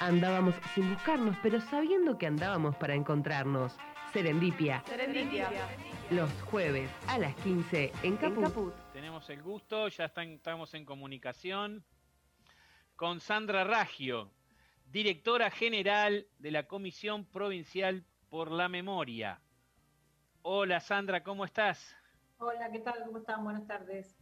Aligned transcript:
Andábamos 0.00 0.54
sin 0.74 0.94
buscarnos, 0.94 1.36
pero 1.42 1.60
sabiendo 1.60 2.16
que 2.16 2.26
andábamos 2.26 2.74
para 2.76 2.94
encontrarnos. 2.94 3.76
Serendipia. 4.14 4.82
Serendipia. 4.86 5.50
Los 6.10 6.32
jueves 6.44 6.90
a 7.06 7.18
las 7.18 7.34
15 7.36 7.92
en 8.02 8.16
Caput. 8.16 8.72
Tenemos 8.94 9.28
el 9.28 9.42
gusto, 9.42 9.88
ya 9.88 10.06
estamos 10.06 10.72
en 10.72 10.86
comunicación 10.86 11.84
con 12.96 13.20
Sandra 13.20 13.64
Raggio, 13.64 14.32
directora 14.86 15.50
general 15.50 16.26
de 16.38 16.50
la 16.50 16.66
Comisión 16.66 17.26
Provincial 17.26 18.06
por 18.30 18.50
la 18.50 18.70
Memoria. 18.70 19.42
Hola 20.40 20.80
Sandra, 20.80 21.22
¿cómo 21.22 21.44
estás? 21.44 21.94
Hola, 22.38 22.72
¿qué 22.72 22.78
tal? 22.78 23.04
¿Cómo 23.04 23.18
están? 23.18 23.44
Buenas 23.44 23.66
tardes. 23.66 24.18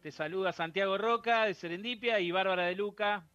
Te 0.00 0.10
saluda 0.10 0.52
Santiago 0.52 0.96
Roca 0.96 1.44
de 1.44 1.52
Serendipia 1.52 2.18
y 2.18 2.30
Bárbara 2.30 2.64
de 2.64 2.76
Luca 2.76 3.26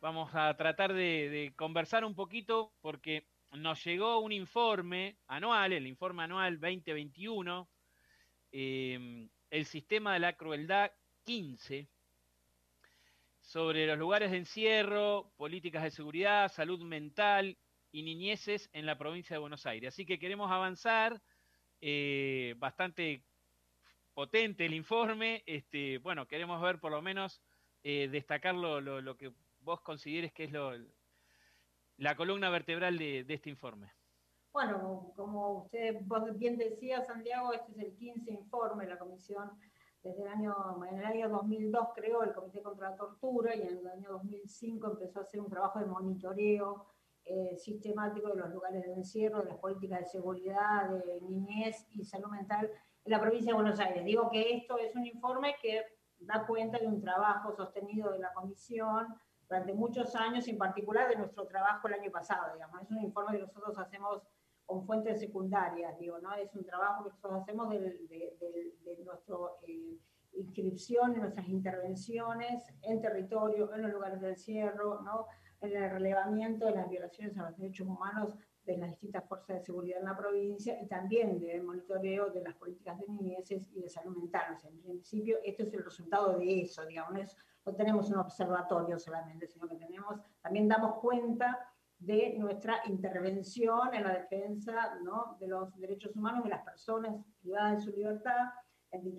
vamos 0.00 0.34
a 0.34 0.56
tratar 0.56 0.94
de, 0.94 1.52
conversar 1.56 2.04
un 2.04 2.14
poquito 2.14 2.72
porque 2.80 3.26
nos 3.52 3.84
llegó 3.84 4.18
un 4.20 4.32
informe 4.32 5.16
anual, 5.26 5.72
el 5.72 5.86
informe 5.86 6.22
anual 6.22 6.58
2021, 6.58 7.68
em, 8.52 9.28
el 9.50 9.66
sistema 9.66 10.14
de 10.14 10.20
la 10.20 10.32
crueldad 10.34 10.90
15, 11.24 11.88
sobre 13.40 13.86
los 13.86 13.98
lugares 13.98 14.30
de 14.30 14.38
encierro, 14.38 15.32
políticas 15.36 15.82
de 15.82 15.90
seguridad, 15.90 16.50
salud 16.50 16.80
mental 16.82 17.58
y 17.92 18.02
niñeces 18.02 18.70
en 18.72 18.86
la 18.86 18.96
provincia 18.96 19.34
de 19.34 19.40
Buenos 19.40 19.66
Aires. 19.66 19.94
Así 19.94 20.06
que 20.06 20.18
queremos 20.18 20.50
avanzar, 20.50 21.20
eh, 21.80 22.54
bastante 22.58 23.22
potente 24.14 24.66
el 24.66 24.74
informe, 24.74 25.42
este, 25.46 25.98
bueno, 25.98 26.26
queremos 26.26 26.60
ver 26.62 26.78
por 26.78 26.92
lo 26.92 27.02
menos 27.02 27.42
eh, 27.82 28.08
destacar 28.10 28.54
lo, 28.54 28.80
lo 28.80 29.16
que 29.16 29.32
vos 29.60 29.80
consideres 29.80 30.32
que 30.32 30.44
es 30.44 30.52
lo, 30.52 30.72
la 31.96 32.16
columna 32.16 32.50
vertebral 32.50 32.98
de, 32.98 33.24
este 33.28 33.50
informe. 33.50 33.92
Bueno, 34.52 35.12
como 35.14 35.64
usted 35.64 35.96
bien 36.34 36.56
decía, 36.56 37.02
Santiago, 37.02 37.52
este 37.52 37.72
es 37.72 37.78
el 37.78 37.94
15 37.94 38.32
informe 38.32 38.84
de 38.84 38.90
la 38.90 38.98
Comisión 38.98 39.50
desde 40.02 40.22
el 40.22 40.28
año, 40.28 40.54
en 40.90 40.98
el 40.98 41.04
año 41.04 41.28
2002 41.28 41.88
creó 41.94 42.22
el 42.22 42.32
Comité 42.32 42.62
contra 42.62 42.90
la 42.90 42.96
Tortura 42.96 43.54
y 43.54 43.62
en 43.62 43.78
el 43.78 43.86
año 43.86 44.12
2005 44.12 44.92
empezó 44.92 45.20
a 45.20 45.22
hacer 45.22 45.40
un 45.40 45.50
trabajo 45.50 45.78
de 45.78 45.86
monitoreo 45.86 46.86
eh, 47.24 47.56
sistemático 47.58 48.28
de 48.30 48.36
los 48.36 48.50
lugares 48.50 48.82
de 48.82 48.94
encierro, 48.94 49.40
de 49.40 49.50
las 49.50 49.58
políticas 49.58 50.00
de 50.00 50.06
seguridad, 50.06 50.88
de 50.88 51.20
niñez 51.20 51.86
y 51.90 52.04
salud 52.04 52.30
mental 52.30 52.70
en 53.04 53.12
la 53.12 53.20
provincia 53.20 53.52
de 53.52 53.60
Buenos 53.60 53.78
Aires. 53.78 54.04
Digo 54.04 54.30
que 54.30 54.54
esto 54.56 54.78
es 54.78 54.94
un 54.96 55.04
informe 55.04 55.54
que 55.60 55.84
da 56.18 56.46
cuenta 56.46 56.78
de 56.78 56.86
un 56.86 57.00
trabajo 57.00 57.52
sostenido 57.52 58.10
de 58.10 58.20
la 58.20 58.32
Comisión, 58.32 59.06
durante 59.50 59.74
muchos 59.74 60.14
años, 60.14 60.46
en 60.46 60.56
particular 60.56 61.08
de 61.08 61.16
nuestro 61.16 61.44
trabajo 61.44 61.88
el 61.88 61.94
año 61.94 62.10
pasado, 62.12 62.54
digamos. 62.54 62.82
Es 62.82 62.90
un 62.92 63.00
informe 63.00 63.36
que 63.36 63.42
nosotros 63.42 63.76
hacemos 63.78 64.22
con 64.64 64.86
fuentes 64.86 65.18
secundarias, 65.18 65.98
digo, 65.98 66.20
¿no? 66.20 66.32
Es 66.34 66.54
un 66.54 66.64
trabajo 66.64 67.02
que 67.02 67.10
nosotros 67.10 67.42
hacemos 67.42 67.68
de, 67.68 67.80
nuestra 69.04 69.34
eh, 69.66 69.98
inscripción, 70.34 71.14
en 71.14 71.22
nuestras 71.22 71.48
intervenciones 71.48 72.62
en 72.82 73.00
territorio, 73.00 73.74
en 73.74 73.82
los 73.82 73.90
lugares 73.90 74.20
de 74.20 74.28
encierro, 74.28 75.00
¿no? 75.02 75.26
En 75.60 75.76
el 75.76 75.90
relevamiento 75.90 76.66
de 76.66 76.76
las 76.76 76.88
violaciones 76.88 77.36
a 77.36 77.50
los 77.50 77.58
derechos 77.58 77.88
humanos 77.88 78.36
de 78.64 78.76
las 78.76 78.90
distintas 78.90 79.24
fuerzas 79.24 79.56
de 79.56 79.64
seguridad 79.64 79.98
en 79.98 80.04
la 80.04 80.16
provincia 80.16 80.80
y 80.80 80.86
también 80.86 81.40
del 81.40 81.64
monitoreo 81.64 82.30
de 82.30 82.42
las 82.42 82.54
políticas 82.54 83.00
de 83.00 83.08
niñeces 83.08 83.68
y 83.74 83.80
de 83.80 83.88
salud 83.88 84.16
mental. 84.16 84.54
O 84.54 84.60
sea, 84.60 84.70
en 84.70 84.80
principio, 84.80 85.38
esto 85.42 85.64
es 85.64 85.74
el 85.74 85.84
resultado 85.84 86.38
de 86.38 86.60
eso, 86.60 86.86
digamos, 86.86 87.36
no 87.64 87.74
tenemos 87.74 88.10
un 88.10 88.18
observatorio 88.18 88.98
solamente, 88.98 89.46
sino 89.46 89.68
que 89.68 89.76
tenemos, 89.76 90.20
también 90.40 90.68
damos 90.68 90.98
cuenta 91.00 91.70
de 91.98 92.34
nuestra 92.38 92.80
intervención 92.86 93.94
en 93.94 94.04
la 94.04 94.14
defensa 94.14 94.98
¿no? 95.02 95.36
de 95.38 95.48
los 95.48 95.76
derechos 95.78 96.16
humanos 96.16 96.44
de 96.44 96.50
las 96.50 96.64
personas 96.64 97.14
privadas 97.40 97.76
de 97.76 97.80
su 97.82 97.96
libertad 97.96 98.48
en, 98.90 99.16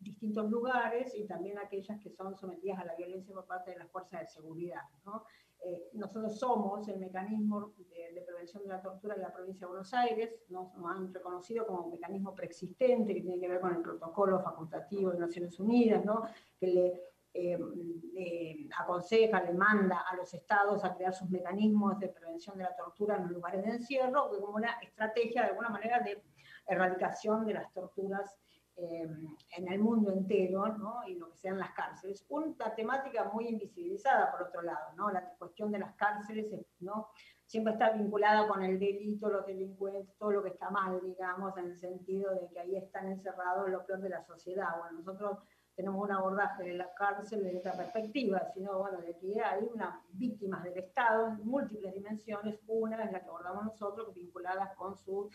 distintos 0.00 0.48
lugares 0.50 1.14
y 1.14 1.26
también 1.26 1.58
aquellas 1.58 2.00
que 2.00 2.10
son 2.10 2.36
sometidas 2.36 2.78
a 2.78 2.84
la 2.84 2.94
violencia 2.94 3.34
por 3.34 3.46
parte 3.46 3.72
de 3.72 3.78
las 3.78 3.90
fuerzas 3.90 4.20
de 4.20 4.26
seguridad. 4.28 4.82
¿no? 5.04 5.24
Eh, 5.62 5.90
nosotros 5.92 6.38
somos 6.38 6.88
el 6.88 6.98
mecanismo 6.98 7.72
de, 7.76 8.22
prevención 8.22 8.62
de 8.62 8.70
la 8.70 8.80
tortura 8.80 9.14
de 9.14 9.22
la 9.22 9.32
provincia 9.32 9.66
de 9.66 9.70
Buenos 9.70 9.92
Aires, 9.92 10.30
nos, 10.48 10.72
han 10.86 11.12
reconocido 11.12 11.66
como 11.66 11.82
un 11.82 11.90
mecanismo 11.90 12.34
preexistente 12.34 13.12
que 13.12 13.20
tiene 13.20 13.40
que 13.40 13.48
ver 13.48 13.60
con 13.60 13.74
el 13.74 13.82
protocolo 13.82 14.40
facultativo 14.40 15.10
de 15.10 15.18
Naciones 15.18 15.58
Unidas, 15.58 16.04
¿no? 16.04 16.22
que 16.58 16.66
le 16.66 17.02
eh, 17.32 18.68
aconseja, 18.78 19.42
le 19.42 19.52
manda 19.52 20.04
a 20.10 20.16
los 20.16 20.32
estados 20.34 20.84
a 20.84 20.94
crear 20.94 21.14
sus 21.14 21.30
mecanismos 21.30 21.98
de 21.98 22.08
prevención 22.08 22.58
de 22.58 22.64
la 22.64 22.76
tortura 22.76 23.16
en 23.16 23.22
los 23.22 23.32
lugares 23.32 23.64
de 23.64 23.70
encierro, 23.70 24.30
como 24.30 24.56
una 24.56 24.78
estrategia 24.80 25.42
de 25.42 25.48
alguna 25.50 25.68
manera 25.68 26.00
de 26.00 26.22
erradicación 26.66 27.46
de 27.46 27.54
las 27.54 27.72
torturas 27.72 28.36
eh, 28.76 29.08
en 29.56 29.72
el 29.72 29.78
mundo 29.78 30.10
entero, 30.12 30.66
¿no? 30.78 31.02
y 31.06 31.14
lo 31.14 31.30
que 31.30 31.36
sean 31.36 31.58
las 31.58 31.72
cárceles. 31.72 32.24
Una 32.28 32.74
temática 32.74 33.24
muy 33.24 33.48
invisibilizada, 33.48 34.30
por 34.32 34.48
otro 34.48 34.62
lado, 34.62 34.92
¿no? 34.96 35.10
la 35.10 35.34
cuestión 35.38 35.70
de 35.70 35.80
las 35.80 35.94
cárceles 35.96 36.46
¿no? 36.78 37.08
siempre 37.44 37.74
está 37.74 37.90
vinculada 37.90 38.48
con 38.48 38.62
el 38.62 38.78
delito, 38.78 39.28
los 39.28 39.44
delincuentes, 39.44 40.16
todo 40.16 40.30
lo 40.30 40.42
que 40.42 40.50
está 40.50 40.70
mal, 40.70 41.00
digamos, 41.02 41.56
en 41.58 41.66
el 41.66 41.76
sentido 41.76 42.32
de 42.34 42.48
que 42.48 42.60
ahí 42.60 42.76
están 42.76 43.08
encerrados 43.08 43.68
lo 43.68 43.84
peor 43.84 44.00
de 44.00 44.08
la 44.08 44.22
sociedad. 44.22 44.68
Bueno, 44.78 45.00
nosotros 45.00 45.38
tenemos 45.80 46.04
un 46.04 46.12
abordaje 46.12 46.62
de 46.64 46.74
la 46.74 46.92
cárcel 46.92 47.42
desde 47.42 47.56
esta 47.56 47.72
perspectiva, 47.72 48.46
sino 48.52 48.78
bueno, 48.78 49.00
de 49.00 49.16
que 49.16 49.40
hay 49.40 49.64
unas 49.72 49.94
víctimas 50.12 50.62
del 50.62 50.76
Estado 50.76 51.28
en 51.28 51.46
múltiples 51.46 51.94
dimensiones, 51.94 52.60
una 52.66 53.02
es 53.02 53.10
la 53.10 53.20
que 53.20 53.26
abordamos 53.26 53.64
nosotros, 53.64 54.12
vinculadas 54.14 54.76
con 54.76 54.94
su, 54.94 55.30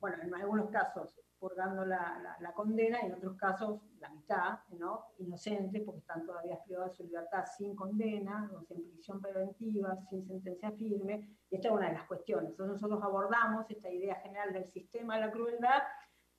bueno, 0.00 0.22
en 0.22 0.34
algunos 0.34 0.70
casos 0.70 1.20
purgando 1.38 1.84
la, 1.84 2.36
la, 2.40 2.52
condena, 2.52 2.98
y 3.02 3.06
en 3.06 3.14
otros 3.14 3.36
casos 3.36 3.80
la 4.00 4.08
mitad, 4.08 4.58
¿no? 4.70 5.04
Inocentes, 5.18 5.82
porque 5.84 6.00
están 6.00 6.24
todavía 6.24 6.58
privados 6.64 6.92
de 6.92 6.96
su 6.96 7.04
libertad 7.04 7.44
sin 7.56 7.76
condena, 7.76 8.50
o 8.56 8.62
sin 8.62 8.90
prisión 8.90 9.20
preventiva, 9.20 9.96
sin 10.08 10.26
sentencia 10.26 10.72
firme, 10.72 11.36
y 11.50 11.56
esta 11.56 11.68
es 11.68 11.74
una 11.74 11.88
de 11.88 11.92
las 11.94 12.08
cuestiones. 12.08 12.50
Entonces 12.50 12.72
nosotros 12.72 13.02
abordamos 13.04 13.70
esta 13.70 13.90
idea 13.90 14.16
general 14.16 14.52
del 14.52 14.68
sistema 14.72 15.16
de 15.16 15.26
la 15.26 15.30
crueldad 15.30 15.82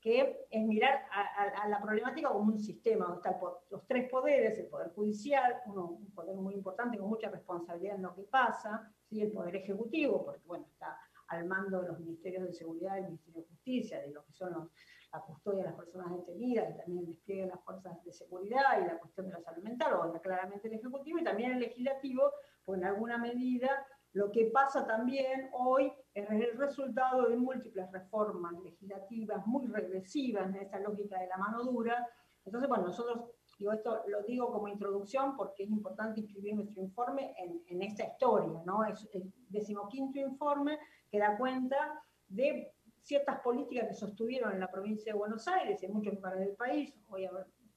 que 0.01 0.47
es 0.49 0.65
mirar 0.65 1.05
a, 1.11 1.67
la 1.67 1.81
problemática 1.81 2.29
como 2.29 2.53
un 2.53 2.59
sistema, 2.59 3.05
donde 3.05 3.17
están 3.17 3.39
los 3.69 3.85
tres 3.85 4.09
poderes, 4.09 4.57
el 4.57 4.67
poder 4.67 4.93
judicial, 4.93 5.61
uno, 5.65 5.87
un 5.87 6.11
poder 6.11 6.35
muy 6.37 6.53
importante 6.53 6.97
con 6.97 7.09
mucha 7.09 7.29
responsabilidad 7.29 7.95
en 7.95 8.03
lo 8.03 8.15
que 8.15 8.23
pasa, 8.23 8.89
¿sí? 9.09 9.21
el 9.21 9.31
poder 9.31 9.57
ejecutivo, 9.57 10.23
porque 10.23 10.45
bueno, 10.45 10.65
está 10.71 10.97
al 11.27 11.45
mando 11.45 11.81
de 11.81 11.89
los 11.89 11.99
ministerios 11.99 12.43
de 12.43 12.53
seguridad 12.53 12.95
y 12.95 12.99
el 12.99 13.05
Ministerio 13.05 13.41
de 13.41 13.47
Justicia, 13.47 14.01
de 14.01 14.11
lo 14.11 14.23
que 14.25 14.33
son 14.33 14.69
la 15.11 15.21
custodia 15.21 15.63
de 15.63 15.69
las 15.69 15.75
personas 15.75 16.11
detenidas 16.15 16.69
y 16.69 16.77
también 16.77 16.99
el 16.99 17.07
despliegue 17.07 17.41
de 17.43 17.47
las 17.49 17.63
fuerzas 17.63 18.03
de 18.03 18.13
seguridad 18.13 18.81
y 18.81 18.85
la 18.85 18.99
cuestión 18.99 19.27
de 19.27 19.33
la 19.33 19.41
salud 19.41 19.63
mental, 19.63 19.93
o 19.93 20.21
claramente 20.21 20.67
el 20.67 20.75
ejecutivo 20.75 21.19
y 21.19 21.23
también 21.23 21.51
el 21.51 21.59
legislativo, 21.59 22.31
pues 22.63 22.79
en 22.79 22.87
alguna 22.87 23.17
medida 23.17 23.85
lo 24.13 24.31
que 24.31 24.45
pasa 24.47 24.87
también 24.87 25.49
hoy 25.53 25.91
es 26.13 26.29
el 26.29 26.57
resultado 26.57 27.29
de 27.29 27.37
múltiples 27.37 27.91
reformas 27.91 28.53
legislativas 28.63 29.45
muy 29.45 29.67
regresivas 29.67 30.49
en 30.49 30.55
esta 30.55 30.79
lógica 30.79 31.19
de 31.19 31.27
la 31.27 31.37
mano 31.37 31.63
dura. 31.63 32.07
Entonces, 32.43 32.67
bueno, 32.67 32.85
nosotros, 32.85 33.29
digo 33.59 33.71
esto 33.71 34.01
lo 34.07 34.23
digo 34.23 34.51
como 34.51 34.67
introducción 34.67 35.35
porque 35.35 35.63
es 35.63 35.69
importante 35.69 36.21
inscribir 36.21 36.55
nuestro 36.55 36.81
informe 36.81 37.35
en, 37.37 37.81
esta 37.83 38.05
historia, 38.07 38.61
¿no? 38.65 38.83
Es 38.83 39.07
el 39.13 39.31
decimoquinto 39.49 40.19
informe 40.19 40.79
que 41.11 41.19
da 41.19 41.37
cuenta 41.37 42.01
de 42.27 42.73
ciertas 43.01 43.39
políticas 43.41 43.89
que 43.89 43.93
sostuvieron 43.93 44.53
en 44.53 44.59
la 44.59 44.71
provincia 44.71 45.13
de 45.13 45.19
Buenos 45.19 45.47
Aires 45.47 45.81
y 45.81 45.85
en 45.85 45.93
muchos 45.93 46.15
lugares 46.15 46.39
del 46.39 46.55
país. 46.55 46.95
Hoy 47.09 47.29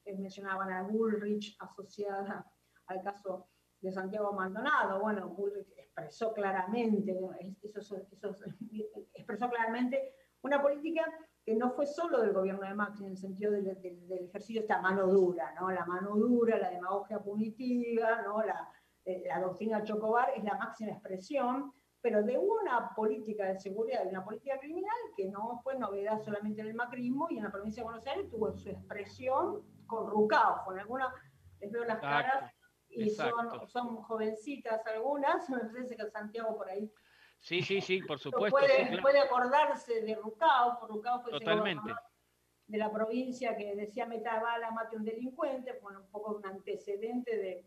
mencionaban 0.05 0.71
a 0.71 0.83
Bullrich 0.83 1.55
asociada 1.59 2.51
al 2.87 3.03
caso 3.03 3.47
de 3.83 3.91
Santiago 3.91 4.31
Maldonado. 4.31 4.99
Bueno, 5.01 5.27
Bullrich 5.29 5.67
expresó 5.77 6.33
claramente, 6.33 7.15
eso, 7.61 7.97
expresó 9.13 9.49
claramente 9.49 10.15
una 10.41 10.61
política 10.61 11.03
que 11.45 11.53
no 11.55 11.71
fue 11.71 11.85
solo 11.85 12.21
del 12.21 12.31
gobierno 12.31 12.65
de 12.65 12.73
Macri 12.73 13.05
en 13.05 13.11
el 13.11 13.17
sentido 13.17 13.51
del, 13.51 13.67
ejercicio 13.67 14.61
de 14.61 14.65
esta 14.67 14.81
mano 14.81 15.05
dura, 15.07 15.53
¿no? 15.59 15.69
La 15.69 15.85
mano 15.85 16.15
dura, 16.15 16.57
la 16.57 16.69
demagogia 16.69 17.19
punitiva, 17.19 18.21
¿no? 18.21 18.41
La, 18.41 18.69
eh, 19.03 19.23
la 19.27 19.41
doctrina 19.41 19.83
Chocobar 19.83 20.31
es 20.35 20.43
la 20.45 20.57
máxima 20.57 20.91
expresión, 20.91 21.73
pero 21.99 22.23
de 22.23 22.37
una 22.37 22.93
política 22.95 23.47
de 23.47 23.59
seguridad, 23.59 24.03
de 24.03 24.09
una 24.09 24.23
política 24.23 24.57
criminal 24.59 24.95
que 25.17 25.25
no 25.25 25.59
fue 25.61 25.77
novedad 25.77 26.21
solamente 26.21 26.61
en 26.61 26.67
el 26.67 26.75
macrismo 26.75 27.27
y 27.29 27.37
en 27.37 27.43
la 27.43 27.51
provincia 27.51 27.81
de 27.81 27.85
Buenos 27.85 28.07
Aires 28.07 28.29
tuvo 28.29 28.53
su 28.53 28.69
expresión 28.69 29.61
con 29.85 30.09
Rucao, 30.09 30.63
con 30.63 30.79
alguna, 30.79 31.13
les 31.59 31.69
veo 31.71 31.83
las 31.83 31.99
caras 31.99 32.53
y 32.95 33.09
son, 33.09 33.67
son, 33.67 33.97
jovencitas 33.97 34.85
algunas, 34.87 35.49
me 35.49 35.59
parece 35.59 35.95
que 35.95 36.09
Santiago 36.09 36.55
por 36.57 36.69
ahí. 36.69 36.91
Sí, 37.39 37.61
sí, 37.61 37.81
sí, 37.81 38.01
por 38.01 38.19
supuesto. 38.19 38.57
Puede, 38.57 39.01
puede 39.01 39.19
acordarse 39.19 40.01
de 40.01 40.15
Rucao, 40.15 40.79
Rucao 40.87 41.21
fue 41.21 41.31
Totalmente. 41.31 41.93
de 42.67 42.77
la 42.77 42.91
provincia 42.91 43.55
que 43.57 43.75
decía 43.75 44.05
meta 44.05 44.39
bala, 44.39 44.71
mate 44.71 44.95
un 44.95 45.03
delincuente, 45.03 45.77
bueno, 45.81 46.01
un 46.01 46.09
poco 46.09 46.37
un 46.37 46.45
antecedente 46.45 47.37
de, 47.37 47.65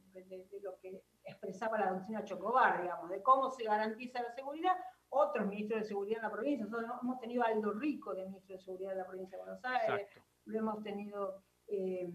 lo 0.62 0.78
que 0.78 1.02
expresaba 1.24 1.78
la 1.78 1.92
doctrina 1.92 2.24
Chocobar, 2.24 2.82
digamos, 2.82 3.10
de 3.10 3.22
cómo 3.22 3.50
se 3.50 3.64
garantiza 3.64 4.22
la 4.22 4.32
seguridad. 4.32 4.76
Otros 5.08 5.46
ministros 5.46 5.82
de 5.82 5.86
seguridad 5.86 6.18
en 6.18 6.22
la 6.24 6.32
provincia, 6.32 6.66
nosotros 6.66 6.98
hemos 7.00 7.20
tenido 7.20 7.42
a 7.44 7.46
Aldo 7.46 7.72
Rico 7.74 8.12
de 8.12 8.26
ministro 8.26 8.56
de 8.56 8.62
seguridad 8.62 8.90
de 8.90 8.96
la 8.96 9.06
provincia 9.06 9.38
de 9.38 9.44
Buenos 9.44 9.64
Aires, 9.64 10.08
lo 10.46 10.58
hemos 10.58 10.82
tenido 10.82 11.44
eh, 11.68 12.12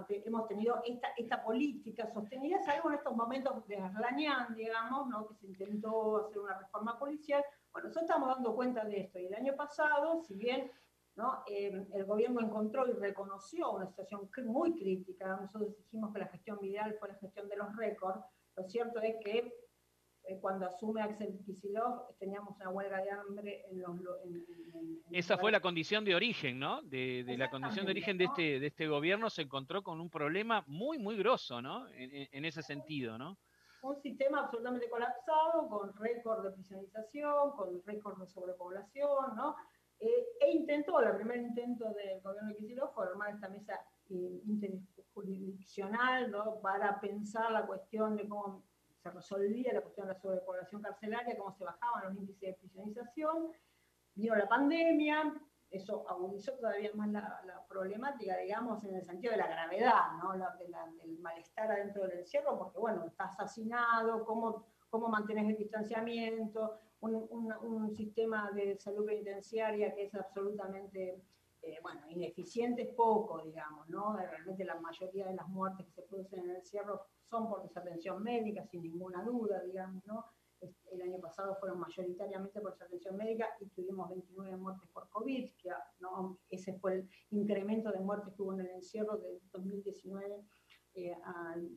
este, 0.00 0.26
hemos 0.26 0.48
tenido 0.48 0.80
esta, 0.84 1.08
esta 1.16 1.42
política 1.42 2.12
sostenida, 2.12 2.62
salvo 2.62 2.90
en 2.90 2.96
estos 2.96 3.14
momentos 3.14 3.66
de 3.66 3.76
Arlañán, 3.76 4.54
digamos, 4.54 5.08
¿no? 5.08 5.28
que 5.28 5.34
se 5.34 5.46
intentó 5.46 6.26
hacer 6.26 6.38
una 6.38 6.58
reforma 6.58 6.98
policial. 6.98 7.42
Bueno, 7.72 7.88
nosotros 7.88 8.10
estamos 8.10 8.34
dando 8.34 8.54
cuenta 8.54 8.84
de 8.84 9.00
esto. 9.00 9.18
Y 9.18 9.26
el 9.26 9.34
año 9.34 9.54
pasado, 9.54 10.22
si 10.22 10.34
bien 10.34 10.70
¿no? 11.18 11.42
Eh, 11.48 11.84
el 11.94 12.04
gobierno 12.04 12.40
encontró 12.40 12.86
y 12.86 12.92
reconoció 12.92 13.72
una 13.72 13.88
situación 13.88 14.30
muy 14.46 14.78
crítica, 14.78 15.36
nosotros 15.36 15.76
dijimos 15.76 16.12
que 16.12 16.20
la 16.20 16.28
gestión 16.28 16.58
Vidal 16.60 16.94
fue 16.94 17.08
la 17.08 17.16
gestión 17.16 17.48
de 17.48 17.56
los 17.56 17.76
récords, 17.76 18.24
lo 18.56 18.62
cierto 18.62 19.00
es 19.00 19.16
que 19.24 19.52
eh, 20.28 20.38
cuando 20.40 20.66
asume 20.66 21.00
Axel 21.00 21.38
Kicillof, 21.46 22.16
teníamos 22.18 22.54
una 22.56 22.68
huelga 22.68 23.00
de 23.00 23.10
hambre 23.10 23.64
en 23.70 23.80
los... 23.80 23.98
Esa 25.10 25.38
fue 25.38 25.50
la 25.50 25.60
condición 25.60 26.04
de 26.04 26.14
origen, 26.14 26.58
¿no? 26.58 26.82
De, 26.82 27.24
la 27.38 27.48
condición 27.48 27.86
de 27.86 27.92
origen 27.92 28.18
de, 28.18 28.24
este, 28.24 28.60
de 28.60 28.66
este 28.66 28.86
gobierno 28.88 29.30
se 29.30 29.42
encontró 29.42 29.82
con 29.82 30.02
un 30.02 30.10
problema 30.10 30.64
muy, 30.66 30.98
muy 30.98 31.16
grosso, 31.16 31.62
¿no? 31.62 31.86
En, 31.94 32.44
ese 32.44 32.62
sentido, 32.62 33.16
¿no? 33.16 33.38
Un 33.80 33.96
sistema 34.02 34.40
absolutamente 34.40 34.90
colapsado, 34.90 35.66
con 35.66 35.96
récord 35.96 36.44
de 36.44 36.50
prisionización, 36.50 37.52
con 37.52 37.82
récord 37.86 38.20
de 38.20 38.26
sobrepoblación, 38.26 39.34
¿no? 39.34 39.56
Eh, 39.98 40.26
e 40.40 40.52
intentó, 40.52 41.00
el 41.00 41.16
primer 41.16 41.38
intento 41.38 41.86
del 41.94 42.20
gobierno 42.20 42.50
de 42.50 42.56
Kicillof 42.56 42.94
fue 42.94 43.06
armar 43.06 43.34
esta 43.34 43.48
mesa 43.48 43.80
eh, 44.10 44.42
interjurisdiccional, 44.44 46.30
¿no? 46.30 46.60
Para 46.60 47.00
pensar 47.00 47.50
la 47.50 47.66
cuestión 47.66 48.14
de 48.16 48.28
cómo 48.28 48.67
se 49.02 49.10
resolvía 49.10 49.72
la 49.72 49.82
cuestión 49.82 50.06
de 50.06 50.14
la 50.14 50.20
sobrepoblación 50.20 50.82
carcelaria, 50.82 51.36
cómo 51.36 51.52
se 51.52 51.64
bajaban 51.64 52.04
los 52.04 52.16
índices 52.16 52.40
de 52.40 52.54
prisionización. 52.54 53.52
Vino 54.14 54.34
la 54.34 54.48
pandemia, 54.48 55.34
eso 55.70 56.08
agudizó 56.08 56.52
todavía 56.54 56.90
más 56.94 57.08
la, 57.10 57.64
problemática, 57.68 58.36
digamos, 58.38 58.82
en 58.84 58.96
el 58.96 59.04
sentido 59.04 59.32
de 59.32 59.38
la 59.38 59.46
gravedad, 59.46 60.12
¿no? 60.22 60.32
del 60.32 61.18
malestar 61.20 61.70
adentro 61.70 62.02
del 62.04 62.20
encierro, 62.20 62.58
porque, 62.58 62.78
bueno, 62.78 63.04
estás 63.06 63.38
asesinado, 63.38 64.24
cómo, 64.24 64.66
cómo 64.88 65.08
mantienes 65.08 65.50
el 65.50 65.56
distanciamiento, 65.56 66.78
un, 67.00 67.52
un, 67.62 67.94
sistema 67.94 68.50
de 68.52 68.76
salud 68.78 69.06
penitenciaria 69.06 69.94
que 69.94 70.04
es 70.04 70.14
absolutamente 70.14 71.22
eh, 71.68 71.78
bueno, 71.82 72.00
ineficiente 72.08 72.82
es 72.82 72.94
poco, 72.94 73.42
digamos, 73.42 73.88
¿no? 73.88 74.16
Realmente 74.16 74.64
la 74.64 74.80
mayoría 74.80 75.26
de 75.26 75.34
las 75.34 75.48
muertes 75.48 75.86
que 75.86 75.92
se 75.92 76.02
producen 76.02 76.40
en 76.40 76.50
el 76.50 76.56
encierro 76.56 77.02
son 77.28 77.48
por 77.48 77.62
desatención 77.62 78.22
médica, 78.22 78.64
sin 78.66 78.82
ninguna 78.82 79.22
duda, 79.22 79.60
digamos, 79.62 80.04
¿no? 80.06 80.24
El 80.90 81.02
año 81.02 81.20
pasado 81.20 81.54
fueron 81.60 81.78
mayoritariamente 81.78 82.60
por 82.60 82.72
desatención 82.72 83.16
médica 83.16 83.48
y 83.60 83.66
tuvimos 83.66 84.08
29 84.08 84.56
muertes 84.56 84.88
por 84.90 85.08
COVID, 85.10 85.50
que 85.56 85.70
¿no? 86.00 86.38
ese 86.50 86.72
fue 86.80 86.94
el 86.94 87.10
incremento 87.30 87.92
de 87.92 88.00
muertes 88.00 88.34
que 88.34 88.42
hubo 88.42 88.54
en 88.54 88.60
el 88.60 88.70
encierro 88.70 89.18
de 89.18 89.40
2019 89.52 90.44
eh, 91.06 91.16
al, 91.24 91.68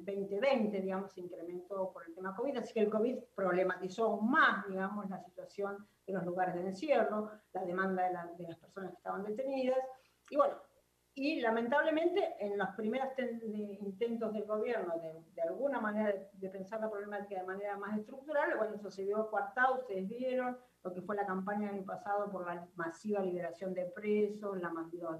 2020, 0.00 0.80
digamos, 0.80 1.12
se 1.12 1.20
incrementó 1.20 1.92
por 1.92 2.06
el 2.06 2.14
tema 2.14 2.34
COVID, 2.34 2.56
así 2.58 2.72
que 2.74 2.80
el 2.80 2.90
COVID 2.90 3.18
problematizó 3.34 4.06
aún 4.06 4.30
más, 4.30 4.66
digamos, 4.68 5.08
la 5.08 5.22
situación 5.22 5.86
de 6.06 6.12
los 6.12 6.24
lugares 6.24 6.54
de 6.54 6.62
encierro, 6.62 7.30
la 7.52 7.64
demanda 7.64 8.04
de, 8.36 8.44
las 8.44 8.58
personas 8.58 8.90
que 8.90 8.96
estaban 8.96 9.24
detenidas, 9.24 9.78
y 10.28 10.36
bueno, 10.36 10.54
y 11.14 11.40
lamentablemente 11.40 12.36
en 12.38 12.56
los 12.56 12.68
primeros 12.70 13.08
intentos 13.18 14.32
del 14.32 14.44
gobierno 14.44 14.98
de, 14.98 15.24
de 15.34 15.42
alguna 15.42 15.80
manera 15.80 16.14
de, 16.32 16.48
pensar 16.48 16.80
la 16.80 16.90
problemática 16.90 17.40
de 17.40 17.46
manera 17.46 17.76
más 17.76 17.98
estructural, 17.98 18.56
bueno, 18.56 18.76
eso 18.76 18.90
se 18.90 19.04
vio 19.04 19.28
coartado, 19.28 19.80
ustedes 19.80 20.08
vieron 20.08 20.56
lo 20.82 20.94
que 20.94 21.02
fue 21.02 21.16
la 21.16 21.26
campaña 21.26 21.66
del 21.66 21.78
año 21.78 21.86
pasado 21.86 22.30
por 22.30 22.46
la 22.46 22.66
masiva 22.76 23.20
liberación 23.20 23.74
de 23.74 23.86
presos, 23.86 24.60
la 24.60 24.70
masiva 24.70 25.18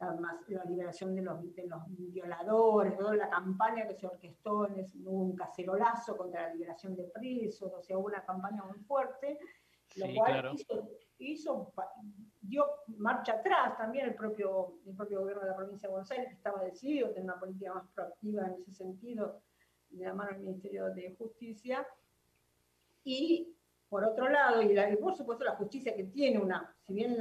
la, 0.00 0.64
liberación 0.64 1.14
de 1.14 1.22
los, 1.22 1.42
los, 1.42 1.82
violadores, 1.88 2.96
toda 2.96 3.16
la 3.16 3.28
campaña 3.28 3.86
que 3.86 3.94
se 3.94 4.06
orquestó 4.06 4.68
en 4.68 4.86
un 5.04 5.34
cacerolazo 5.34 6.16
contra 6.16 6.48
la 6.48 6.54
liberación 6.54 6.94
de 6.94 7.04
presos, 7.04 7.72
o 7.72 7.82
sea, 7.82 7.98
hubo 7.98 8.06
una 8.06 8.24
campaña 8.24 8.62
muy 8.64 8.78
fuerte, 8.80 9.38
lo 9.96 10.06
cual 10.14 10.56
hizo, 11.18 11.72
dio 12.40 12.64
marcha 12.98 13.32
atrás 13.32 13.76
también 13.76 14.06
el 14.06 14.14
propio, 14.14 14.78
el 14.86 14.94
propio 14.94 15.20
gobierno 15.20 15.42
de 15.42 15.50
la 15.50 15.56
provincia 15.56 15.88
de 15.88 15.92
Buenos 15.92 16.10
Aires, 16.12 16.28
que 16.28 16.34
estaba 16.34 16.62
decidido 16.62 17.08
a 17.08 17.10
tener 17.10 17.24
una 17.24 17.40
política 17.40 17.74
más 17.74 17.88
proactiva 17.88 18.46
en 18.46 18.54
ese 18.54 18.72
sentido, 18.72 19.42
de 19.90 20.04
la 20.04 20.14
mano 20.14 20.30
del 20.32 20.42
Ministerio 20.42 20.90
de 20.90 21.16
Justicia, 21.16 21.86
y 23.02 23.56
por 23.88 24.04
otro 24.04 24.28
lado, 24.28 24.62
y, 24.62 24.96
por 24.96 25.16
supuesto 25.16 25.44
la 25.44 25.56
justicia 25.56 25.94
que 25.94 26.04
tiene 26.04 26.38
una, 26.38 26.74
si 26.80 26.92
bien 26.92 27.16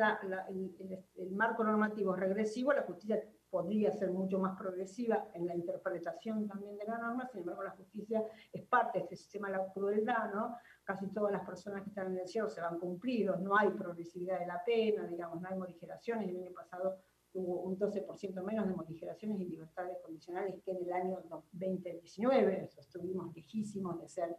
el, 1.15 1.31
marco 1.31 1.63
normativo 1.63 2.13
es 2.13 2.19
regresivo, 2.19 2.73
la 2.73 2.83
justicia 2.83 3.21
podría 3.49 3.91
ser 3.91 4.11
mucho 4.11 4.39
más 4.39 4.57
progresiva 4.57 5.29
en 5.33 5.47
la 5.47 5.55
interpretación 5.55 6.47
también 6.47 6.77
de 6.77 6.85
la 6.85 6.97
norma, 6.97 7.25
sin 7.27 7.39
embargo 7.41 7.63
la 7.63 7.71
justicia 7.71 8.21
es 8.51 8.63
parte 8.63 8.99
de 8.99 9.03
este 9.05 9.15
sistema 9.15 9.49
de 9.49 9.57
la 9.57 9.71
crueldad, 9.71 10.33
¿no? 10.33 10.57
Casi 10.83 11.07
todas 11.13 11.31
las 11.31 11.45
personas 11.45 11.83
que 11.83 11.89
están 11.89 12.07
en 12.07 12.19
el 12.19 12.27
cielo 12.27 12.49
se 12.49 12.59
van 12.59 12.77
cumplidos, 12.77 13.39
no 13.39 13.57
hay 13.57 13.69
progresividad 13.69 14.39
de 14.39 14.47
la 14.47 14.61
pena, 14.65 15.07
digamos, 15.07 15.41
no 15.41 15.47
hay 15.47 15.57
morigeraciones, 15.57 16.29
el 16.29 16.43
año 16.43 16.53
pasado 16.53 16.97
hubo 17.33 17.61
un 17.61 17.77
12% 17.77 18.43
menos 18.43 18.67
de 18.67 18.73
morigeraciones 18.73 19.39
y 19.39 19.45
libertades 19.45 19.97
condicionales 20.03 20.61
que 20.63 20.71
en 20.71 20.83
el 20.83 20.91
año 20.91 21.19
2019, 21.53 22.69
estuvimos 22.77 23.33
lejísimos 23.33 24.01
de 24.01 24.09
ser 24.09 24.35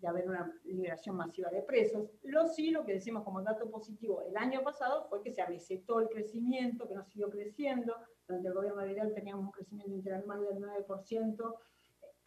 de 0.00 0.08
haber 0.08 0.28
una 0.28 0.52
liberación 0.64 1.16
masiva 1.16 1.50
de 1.50 1.62
presos. 1.62 2.10
Lo 2.22 2.46
sí, 2.46 2.70
lo 2.70 2.84
que 2.84 2.94
decimos 2.94 3.22
como 3.24 3.42
dato 3.42 3.70
positivo 3.70 4.22
el 4.22 4.36
año 4.36 4.62
pasado 4.62 5.06
fue 5.08 5.22
que 5.22 5.32
se 5.32 5.42
amesetó 5.42 6.00
el 6.00 6.08
crecimiento, 6.08 6.88
que 6.88 6.94
no 6.94 7.04
siguió 7.04 7.30
creciendo. 7.30 7.94
Durante 8.26 8.48
el 8.48 8.54
gobierno 8.54 8.80
de 8.80 8.88
Vidal 8.88 9.14
teníamos 9.14 9.44
un 9.44 9.50
crecimiento 9.50 9.94
interanual 9.94 10.44
del 10.44 10.58
9% 10.58 11.54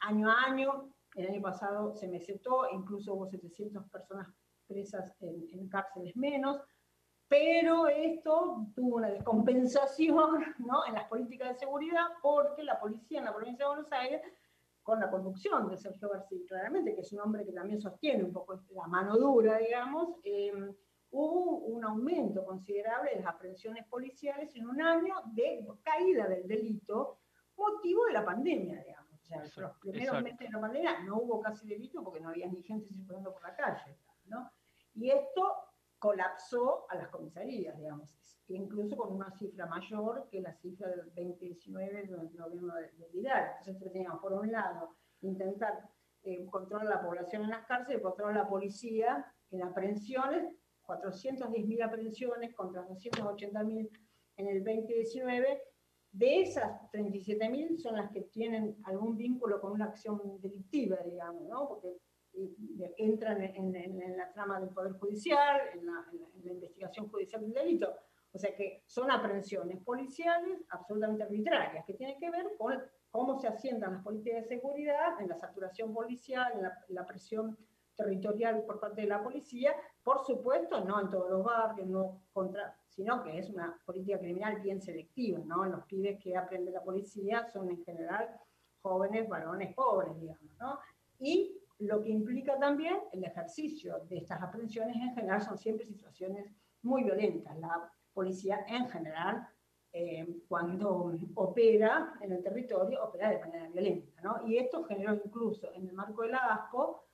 año 0.01 0.29
a 0.29 0.43
año. 0.43 0.93
El 1.15 1.27
año 1.27 1.41
pasado 1.41 1.93
se 1.95 2.07
mesetó, 2.07 2.69
incluso 2.71 3.13
hubo 3.13 3.27
700 3.27 3.89
personas 3.89 4.27
presas 4.67 5.15
en, 5.21 5.47
en 5.51 5.67
cárceles 5.69 6.15
menos. 6.15 6.61
Pero 7.27 7.87
esto 7.87 8.67
tuvo 8.75 8.97
una 8.97 9.09
descompensación 9.09 10.43
¿no? 10.59 10.85
en 10.85 10.93
las 10.93 11.07
políticas 11.07 11.49
de 11.49 11.59
seguridad 11.59 12.05
porque 12.21 12.63
la 12.63 12.79
policía 12.79 13.19
en 13.19 13.25
la 13.25 13.33
provincia 13.33 13.65
de 13.65 13.73
Buenos 13.73 13.91
Aires 13.91 14.21
con 14.83 14.99
la 14.99 15.09
conducción 15.09 15.69
de 15.69 15.77
Sergio 15.77 16.09
García, 16.09 16.39
claramente, 16.47 16.93
que 16.93 17.01
es 17.01 17.11
un 17.13 17.21
hombre 17.21 17.45
que 17.45 17.53
también 17.53 17.81
sostiene 17.81 18.23
un 18.23 18.33
poco 18.33 18.61
la 18.75 18.87
mano 18.87 19.17
dura, 19.17 19.57
digamos, 19.57 20.19
em, 20.23 20.75
hubo 21.11 21.59
un 21.59 21.83
aumento 21.85 22.45
considerable 22.45 23.11
de 23.11 23.21
las 23.21 23.33
aprehensiones 23.33 23.87
policiales 23.87 24.53
en 24.55 24.67
un 24.67 24.81
año 24.81 25.15
de 25.33 25.65
caída 25.81 26.27
del 26.27 26.47
delito, 26.47 27.19
motivo 27.55 28.05
de 28.05 28.13
la 28.13 28.25
pandemia, 28.25 28.83
digamos. 28.83 29.13
O 29.21 29.25
sea, 29.25 29.41
los 29.63 29.77
primeros 29.77 30.21
meses 30.21 30.39
de 30.39 30.49
la 30.49 30.59
pandemia 30.59 30.99
no 31.03 31.17
hubo 31.17 31.39
casi 31.41 31.65
delito 31.67 32.03
porque 32.03 32.19
no 32.19 32.29
había 32.29 32.47
ni 32.47 32.61
gente 32.61 32.87
circulando 32.89 33.31
por 33.31 33.41
la 33.43 33.55
calle, 33.55 33.97
¿no? 34.25 34.51
Y 34.95 35.09
esto 35.11 35.72
colapsó 36.03 36.85
a 36.89 36.95
las 36.95 37.07
comisarías, 37.07 37.77
digamos, 37.77 38.13
incluso 38.49 38.97
con 38.97 39.13
una 39.13 39.31
cifra 39.31 39.67
mayor 39.67 40.27
que 40.29 40.41
la 40.41 40.53
cifra 40.53 40.89
del 40.89 41.05
2019 41.05 42.07
durante 42.07 42.35
el 42.35 42.43
gobierno 42.43 42.75
de, 42.75 43.07
Vidal. 43.13 43.51
Entonces 43.59 43.93
teníamos, 43.93 44.19
por 44.19 44.33
un 44.33 44.51
lado, 44.51 44.97
intentar 45.21 45.79
eh, 46.23 46.45
controlar 46.47 46.87
la 46.87 47.01
población 47.01 47.43
en 47.43 47.51
las 47.51 47.65
cárceles, 47.67 48.01
lado, 48.01 48.35
la 48.35 48.49
policía 48.49 49.33
en 49.49 49.63
aprehensiones, 49.63 50.53
410.000 50.85 51.85
aprehensiones 51.85 52.53
contra 52.53 52.85
280.000 52.85 53.89
en 54.35 54.47
el 54.47 54.61
2019. 54.61 55.61
De 56.11 56.41
esas 56.41 56.81
37.000 56.91 57.77
son 57.77 57.95
las 57.95 58.11
que 58.11 58.23
tienen 58.23 58.75
algún 58.83 59.15
vínculo 59.15 59.61
con 59.61 59.71
una 59.71 59.85
acción 59.85 60.19
delictiva, 60.41 60.97
digamos, 61.05 61.47
¿no? 61.47 61.69
Porque 61.69 61.95
entran 62.97 63.41
en, 63.41 64.17
la 64.17 64.31
trama 64.31 64.59
del 64.59 64.69
Poder 64.69 64.93
Judicial, 64.93 65.61
en 65.73 65.85
la, 65.85 66.05
investigación 66.43 67.09
judicial 67.09 67.41
del 67.41 67.53
delito. 67.53 67.93
O 68.31 68.39
sea 68.39 68.55
que 68.55 68.83
son 68.87 69.11
aprehensiones 69.11 69.79
policiales 69.83 70.59
absolutamente 70.69 71.23
arbitrarias, 71.23 71.85
que 71.85 71.93
tienen 71.93 72.19
que 72.19 72.31
ver 72.31 72.47
con 72.57 72.81
cómo 73.11 73.39
se 73.39 73.47
asientan 73.47 73.93
las 73.93 74.03
políticas 74.03 74.43
de 74.43 74.49
seguridad, 74.49 75.21
en 75.21 75.29
la 75.29 75.37
saturación 75.37 75.93
policial, 75.93 76.51
en 76.55 76.95
la, 76.95 77.05
presión 77.05 77.55
territorial 77.95 78.63
por 78.65 78.79
parte 78.79 79.01
de 79.01 79.07
la 79.07 79.21
policía, 79.21 79.71
por 80.03 80.25
supuesto, 80.25 80.83
no 80.83 80.99
en 80.99 81.11
todos 81.11 81.29
los 81.29 81.43
barrios, 81.43 81.87
no 81.87 82.23
contra, 82.33 82.75
sino 82.89 83.23
que 83.23 83.37
es 83.37 83.51
una 83.51 83.79
política 83.85 84.17
criminal 84.17 84.59
bien 84.61 84.81
selectiva, 84.81 85.39
¿no? 85.45 85.63
Los 85.65 85.85
pibes 85.85 86.19
que 86.19 86.35
aprende 86.35 86.71
la 86.71 86.81
policía 86.81 87.45
son 87.45 87.69
en 87.69 87.83
general 87.83 88.35
jóvenes, 88.81 89.29
varones 89.29 89.75
pobres, 89.75 90.19
digamos, 90.19 90.57
¿no? 90.59 90.79
Y 91.19 91.62
lo 91.83 92.01
que 92.01 92.09
implica 92.09 92.57
también 92.57 92.97
el 93.11 93.23
ejercicio 93.23 93.99
de 94.09 94.17
estas 94.17 94.41
aprehensiones 94.41 94.95
en 94.95 95.13
general 95.13 95.41
son 95.41 95.57
siempre 95.57 95.85
situaciones 95.85 96.51
muy 96.81 97.03
violentas. 97.03 97.57
La 97.57 97.91
policía 98.13 98.65
en 98.67 98.89
general 98.89 99.47
eh, 99.91 100.41
cuando 100.47 101.11
opera 101.35 102.13
en 102.21 102.31
el 102.31 102.41
territorio, 102.41 103.03
opera 103.03 103.29
de 103.29 103.39
manera 103.39 103.69
violenta. 103.69 104.21
¿no? 104.21 104.47
Y 104.47 104.57
esto 104.57 104.83
generó 104.85 105.13
incluso 105.13 105.71
en 105.73 105.87
el 105.87 105.93
marco 105.93 106.23
del 106.23 106.33
ASCO 106.33 107.05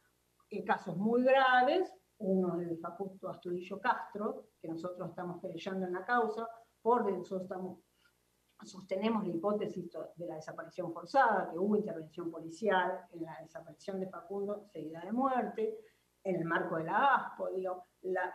eh, 0.49 0.63
casos 0.63 0.95
muy 0.95 1.23
graves, 1.23 1.93
uno 2.19 2.57
del 2.57 2.77
Facundo 2.79 3.29
Astudillo 3.29 3.79
Castro, 3.79 4.45
que 4.61 4.67
nosotros 4.67 5.09
estamos 5.09 5.41
creyendo 5.41 5.85
en 5.85 5.93
la 5.93 6.05
causa, 6.05 6.47
por 6.81 7.09
nosotros 7.11 7.43
estamos, 7.43 7.79
sostenemos 8.65 9.25
la 9.25 9.33
hipótesis 9.33 9.89
de 10.15 10.27
la 10.27 10.35
desaparición 10.35 10.91
forzada, 10.91 11.49
que 11.49 11.57
hubo 11.57 11.75
intervención 11.75 12.29
policial 12.29 13.05
en 13.13 13.23
la 13.23 13.37
desaparición 13.41 13.99
de 13.99 14.07
Facundo 14.07 14.65
seguida 14.71 15.01
de 15.01 15.11
muerte, 15.11 15.79
en 16.23 16.35
el 16.35 16.45
marco 16.45 16.77
de 16.77 16.83
la 16.83 17.15
ASPO, 17.15 17.49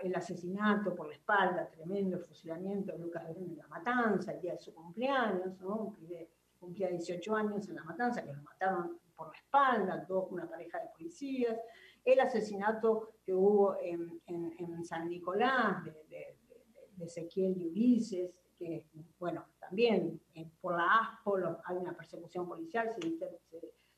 el 0.00 0.14
asesinato 0.14 0.94
por 0.94 1.08
la 1.08 1.14
espalda, 1.14 1.68
tremendo 1.70 2.18
fusilamiento 2.18 2.92
de 2.92 2.98
Lucas 2.98 3.26
Verón 3.26 3.50
en 3.50 3.58
la 3.58 3.68
matanza, 3.68 4.32
el 4.32 4.40
día 4.40 4.52
de 4.52 4.58
su 4.58 4.74
cumpleaños, 4.74 5.58
¿no? 5.60 5.94
cumplía 6.58 6.88
18 6.88 7.36
años 7.36 7.68
en 7.68 7.74
la 7.76 7.84
matanza, 7.84 8.22
que 8.22 8.32
lo 8.32 8.42
mataron 8.42 8.98
por 9.14 9.28
la 9.28 9.38
espalda, 9.38 10.04
dos, 10.08 10.30
una 10.30 10.48
pareja 10.48 10.78
de 10.80 10.88
policías, 10.96 11.58
el 12.04 12.20
asesinato 12.20 13.16
que 13.24 13.34
hubo 13.34 13.76
en, 13.80 14.20
en, 14.26 14.84
San 14.84 15.08
Nicolás 15.08 15.84
de, 15.84 15.92
de, 16.08 16.38
de, 16.96 17.04
Ezequiel 17.04 17.56
y 17.56 17.66
Ulises, 17.66 18.30
que, 18.58 18.86
bueno, 19.18 19.46
también 19.68 20.21
eh, 20.35 20.49
por 20.61 20.76
la 20.76 20.99
ASPO 21.00 21.61
hay 21.64 21.76
una 21.76 21.97
persecución 21.97 22.49
policial, 22.49 22.94
se, 22.99 23.16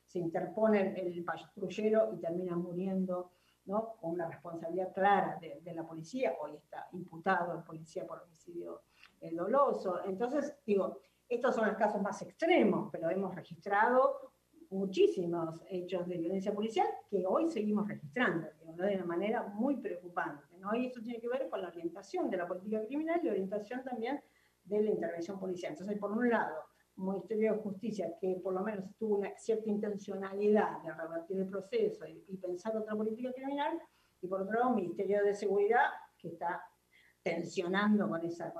se, 0.05 0.19
interpone 0.19 0.99
el, 1.01 1.13
el 1.13 1.25
patrullero 1.25 2.13
y 2.15 2.21
termina 2.21 2.57
muriendo 2.57 3.33
¿no? 3.67 3.97
con 4.01 4.13
una 4.13 4.29
responsabilidad 4.29 4.93
clara 4.93 5.39
de, 5.41 5.61
de, 5.63 5.75
la 5.75 5.87
policía, 5.87 6.35
hoy 6.41 6.57
está 6.57 6.89
imputado 6.93 7.53
el 7.53 7.65
policía 7.65 8.07
por 8.07 8.23
homicidio 8.23 8.83
eh, 9.21 9.35
doloso. 9.35 10.05
Entonces, 10.05 10.57
digo, 10.65 11.01
estos 11.29 11.55
son 11.55 11.67
los 11.67 11.77
casos 11.77 12.01
más 12.01 12.21
extremos, 12.23 12.89
pero 12.93 13.11
hemos 13.11 13.35
registrado 13.35 14.33
muchísimos 14.71 15.63
hechos 15.69 16.07
de 16.09 16.19
violencia 16.19 16.53
policial 16.53 16.87
que 17.09 17.25
hoy 17.27 17.49
seguimos 17.49 17.87
registrando, 17.87 18.49
de 18.61 18.97
una 18.97 19.05
manera 19.05 19.43
muy 19.43 19.77
preocupante. 19.77 20.57
¿no? 20.59 20.75
Y 20.75 20.87
esto 20.87 21.01
tiene 21.03 21.21
que 21.21 21.29
ver 21.29 21.49
con 21.49 21.63
la 21.63 21.69
orientación 21.69 22.31
de 22.31 22.37
la 22.37 22.47
política 22.47 22.85
criminal 22.85 23.21
y 23.23 23.27
la 23.27 23.33
orientación 23.33 23.85
también 23.85 24.21
de 24.67 24.83
la 24.83 24.91
intervención 24.91 25.39
policial. 25.39 25.73
Entonces, 25.73 25.99
por 25.99 26.13
un 26.13 26.29
lado, 26.29 26.55
un 26.97 27.13
Ministerio 27.13 27.53
de 27.53 27.59
Justicia 27.59 28.15
que 28.21 28.41
por 28.43 28.55
lo 28.55 28.63
menos 28.63 28.85
tuvo 28.99 29.17
una 29.17 29.37
cierta 29.37 29.69
intencionalidad 29.69 30.83
de 30.83 30.93
revertir 30.95 31.39
el 31.39 31.49
proceso 31.49 32.07
y, 32.07 32.37
pensar 32.37 32.77
otra 32.77 32.95
política 32.95 33.33
criminal, 33.33 33.81
y 34.21 34.29
por 34.29 34.43
otro 34.43 34.55
lado, 34.55 34.71
un 34.71 34.77
Ministerio 34.77 35.23
de 35.25 35.35
Seguridad 35.35 35.87
que 36.19 36.29
está 36.29 36.63
tensionando 37.23 38.09
con 38.09 38.25
esa... 38.25 38.53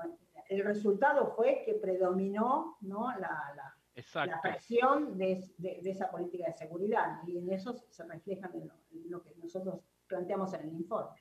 el 0.49 0.63
resultado 0.63 1.33
fue 1.35 1.63
que 1.65 1.75
predominó 1.75 2.77
¿no? 2.81 3.11
la, 3.17 3.53
la 3.55 3.77
la 4.25 4.41
presión 4.41 5.17
de, 5.17 5.43
esa 5.83 6.09
política 6.11 6.47
de 6.47 6.53
seguridad, 6.53 7.19
y 7.25 7.37
en 7.37 7.51
eso 7.51 7.75
se 7.89 8.03
refleja 8.03 8.49
en 8.53 8.69
lo, 9.09 9.23
que 9.23 9.33
nosotros 9.35 9.81
planteamos 10.07 10.53
en 10.53 10.69
el 10.69 10.75
informe. 10.75 11.19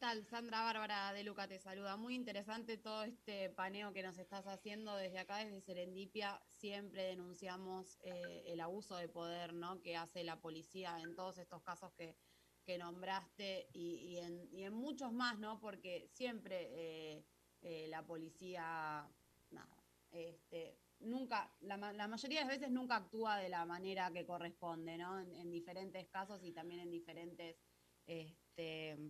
Tal? 0.00 0.24
Sandra 0.24 0.62
Bárbara 0.62 1.12
de 1.12 1.22
Luca 1.22 1.46
te 1.46 1.58
saluda. 1.58 1.94
Muy 1.98 2.14
interesante 2.14 2.78
todo 2.78 3.02
este 3.02 3.50
paneo 3.50 3.92
que 3.92 4.02
nos 4.02 4.16
estás 4.16 4.46
haciendo 4.46 4.96
desde 4.96 5.18
acá, 5.18 5.44
desde 5.44 5.60
Serendipia. 5.60 6.40
Siempre 6.46 7.02
denunciamos 7.02 7.98
eh, 8.02 8.44
el 8.46 8.60
abuso 8.60 8.96
de 8.96 9.10
poder 9.10 9.52
¿no? 9.52 9.82
que 9.82 9.98
hace 9.98 10.24
la 10.24 10.40
policía 10.40 10.98
en 11.00 11.14
todos 11.14 11.36
estos 11.36 11.62
casos 11.62 11.92
que, 11.92 12.16
nombraste 12.78 13.68
y, 13.72 14.16
en, 14.18 14.72
muchos 14.72 15.12
más, 15.12 15.38
¿no? 15.40 15.58
porque 15.58 16.08
siempre 16.12 16.68
eh, 16.70 17.24
eh, 17.62 17.88
la 17.88 18.06
policía, 18.06 19.10
este, 20.12 20.78
nunca, 21.00 21.52
la, 21.62 21.76
mayoría 21.76 22.38
de 22.38 22.44
las 22.46 22.58
veces 22.58 22.70
nunca 22.70 22.94
actúa 22.94 23.38
de 23.38 23.48
la 23.48 23.66
manera 23.66 24.12
que 24.12 24.24
corresponde, 24.24 24.96
¿no? 24.96 25.18
En, 25.18 25.50
diferentes 25.50 26.06
casos 26.10 26.44
y 26.44 26.52
también 26.52 26.80
en 26.82 26.92
diferentes 26.92 27.56
este, 28.06 28.49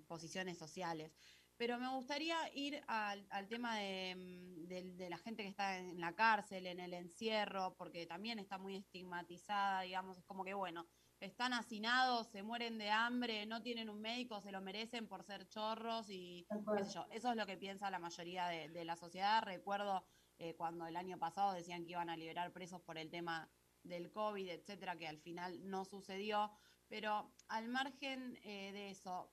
posiciones 0.06 0.58
sociales. 0.58 1.12
Pero 1.56 1.78
me 1.78 1.90
gustaría 1.90 2.36
ir 2.54 2.82
al, 2.86 3.26
tema 3.48 3.74
mm, 3.74 4.66
de, 4.66 5.08
la 5.10 5.18
gente 5.18 5.42
que 5.42 5.48
está 5.50 5.76
en 5.76 6.00
la 6.00 6.14
cárcel, 6.14 6.66
en 6.66 6.80
el 6.80 6.94
encierro, 6.94 7.74
porque 7.76 8.06
también 8.06 8.38
está 8.38 8.56
muy 8.56 8.76
estigmatizada, 8.76 9.82
digamos, 9.82 10.16
es 10.16 10.24
como 10.24 10.42
que, 10.42 10.54
bueno, 10.54 10.86
están 11.20 11.52
hacinados, 11.52 12.28
se 12.28 12.42
mueren 12.42 12.78
de 12.78 12.88
hambre, 12.90 13.44
no 13.44 13.60
tienen 13.60 13.90
un 13.90 14.00
médico, 14.00 14.40
se 14.40 14.52
lo 14.52 14.62
merecen 14.62 15.06
por 15.06 15.22
ser 15.22 15.46
chorros 15.48 16.06
y 16.08 16.46
qué 16.48 16.84
sé 16.84 16.94
yo. 16.94 17.06
Eso 17.10 17.30
es 17.30 17.36
lo 17.36 17.44
que 17.44 17.58
piensa 17.58 17.90
la 17.90 17.98
mayoría 17.98 18.46
de, 18.46 18.70
de 18.70 18.84
la 18.86 18.96
sociedad. 18.96 19.42
Recuerdo 19.42 20.02
eh, 20.42 20.54
cuando 20.56 20.86
el 20.86 20.96
año 20.96 21.18
pasado 21.18 21.52
decían 21.52 21.84
que 21.84 21.90
iban 21.90 22.08
a 22.08 22.16
liberar 22.16 22.50
presos 22.50 22.80
por 22.80 22.96
el 22.96 23.10
tema 23.10 23.50
del 23.82 24.10
COVID, 24.10 24.48
etcétera, 24.48 24.96
que 24.96 25.06
al 25.06 25.18
final 25.18 25.68
no 25.68 25.84
sucedió. 25.84 26.50
Pero 26.88 27.34
al 27.48 27.68
margen 27.68 28.38
eh, 28.42 28.72
de 28.72 28.88
eso, 28.88 29.30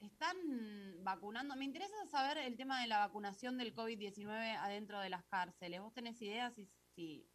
¿están 0.00 0.36
vacunando? 1.04 1.56
Me 1.56 1.64
interesa 1.64 1.94
saber 2.06 2.38
el 2.38 2.56
tema 2.56 2.80
de 2.80 2.88
la 2.88 2.98
vacunación 2.98 3.56
del 3.56 3.74
COVID-19 3.74 4.56
adentro 4.56 5.00
de 5.00 5.10
las 5.10 5.24
cárceles. 5.24 5.80
¿Vos 5.80 5.92
tenés 5.92 6.20
idea 6.22 6.50
si, 6.50 6.66
si 6.94 7.28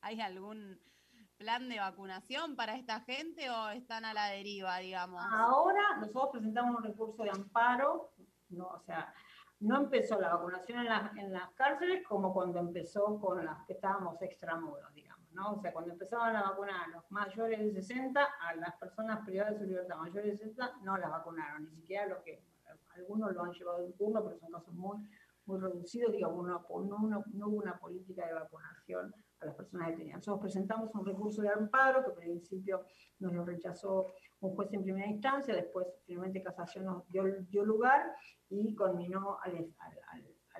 hay 0.00 0.20
algún 0.20 0.80
plan 1.36 1.68
de 1.68 1.78
vacunación 1.78 2.56
para 2.56 2.76
esta 2.76 3.00
gente 3.00 3.50
o 3.50 3.70
están 3.70 4.04
a 4.04 4.14
la 4.14 4.26
deriva, 4.26 4.78
digamos? 4.78 5.24
Ahora 5.32 5.96
nosotros 5.98 6.28
presentamos 6.32 6.76
un 6.76 6.84
recurso 6.84 7.22
de 7.24 7.30
amparo, 7.30 8.12
o 8.58 8.80
sea, 8.80 9.12
no 9.60 9.76
empezó 9.78 10.20
la 10.20 10.34
vacunación 10.34 10.86
en, 11.16 11.32
las 11.32 11.50
cárceles 11.54 12.06
como 12.06 12.32
cuando 12.32 12.58
empezó 12.58 13.20
con 13.20 13.44
las 13.44 13.64
que 13.66 13.74
estábamos 13.74 14.20
extramuros, 14.22 14.92
digamos, 14.94 15.11
¿no? 15.34 15.54
O 15.54 15.60
sea, 15.60 15.72
cuando 15.72 15.92
empezaban 15.92 16.36
a 16.36 16.50
vacunar 16.50 16.84
a 16.84 16.88
los 16.88 17.10
mayores 17.10 17.60
de 17.60 17.72
60, 17.72 18.20
a 18.22 18.54
las 18.56 18.76
personas 18.76 19.24
privadas 19.24 19.54
de 19.54 19.60
su 19.60 19.66
libertad 19.66 19.96
mayores 19.96 20.38
de 20.38 20.44
60 20.44 20.80
no 20.82 20.96
las 20.96 21.10
vacunaron, 21.10 21.64
ni 21.64 21.74
siquiera 21.76 22.06
lo 22.06 22.22
que 22.22 22.42
algunos 22.94 23.32
lo 23.32 23.42
han 23.42 23.52
llevado 23.52 23.84
en 23.84 23.92
turno, 23.94 24.22
pero 24.22 24.38
son 24.38 24.52
casos 24.52 24.74
muy, 24.74 24.98
muy 25.46 25.58
reducidos, 25.58 26.12
digamos, 26.12 26.46
no, 26.46 26.62
no, 26.84 27.24
hubo 27.48 27.56
una 27.56 27.78
política 27.78 28.26
de 28.26 28.34
vacunación 28.34 29.14
a 29.40 29.46
las 29.46 29.54
personas 29.54 29.88
detenidas. 29.88 30.18
Nosotros 30.18 30.42
presentamos 30.42 30.94
un 30.94 31.04
recurso 31.04 31.42
de 31.42 31.48
amparo 31.48 32.04
que 32.04 32.10
al 32.10 32.16
principio 32.16 32.84
nos 33.18 33.32
lo 33.32 33.44
rechazó 33.44 34.06
un 34.40 34.54
juez 34.54 34.72
en 34.72 34.82
primera 34.82 35.06
instancia, 35.06 35.54
después 35.54 35.86
finalmente 36.04 36.42
Casación 36.42 36.84
nos 36.84 37.08
dio, 37.08 37.24
dio 37.48 37.64
lugar 37.64 38.14
y 38.48 38.74
conminó 38.74 39.38
al, 39.42 39.72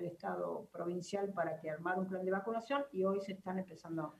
Estado 0.01 0.67
provincial 0.71 1.31
para 1.33 1.59
que 1.59 1.69
armara 1.69 1.99
un 1.99 2.07
plan 2.07 2.25
de 2.25 2.31
vacunación 2.31 2.85
y 2.91 3.03
hoy 3.03 3.21
se 3.21 3.33
están 3.33 3.59
empezando, 3.59 4.19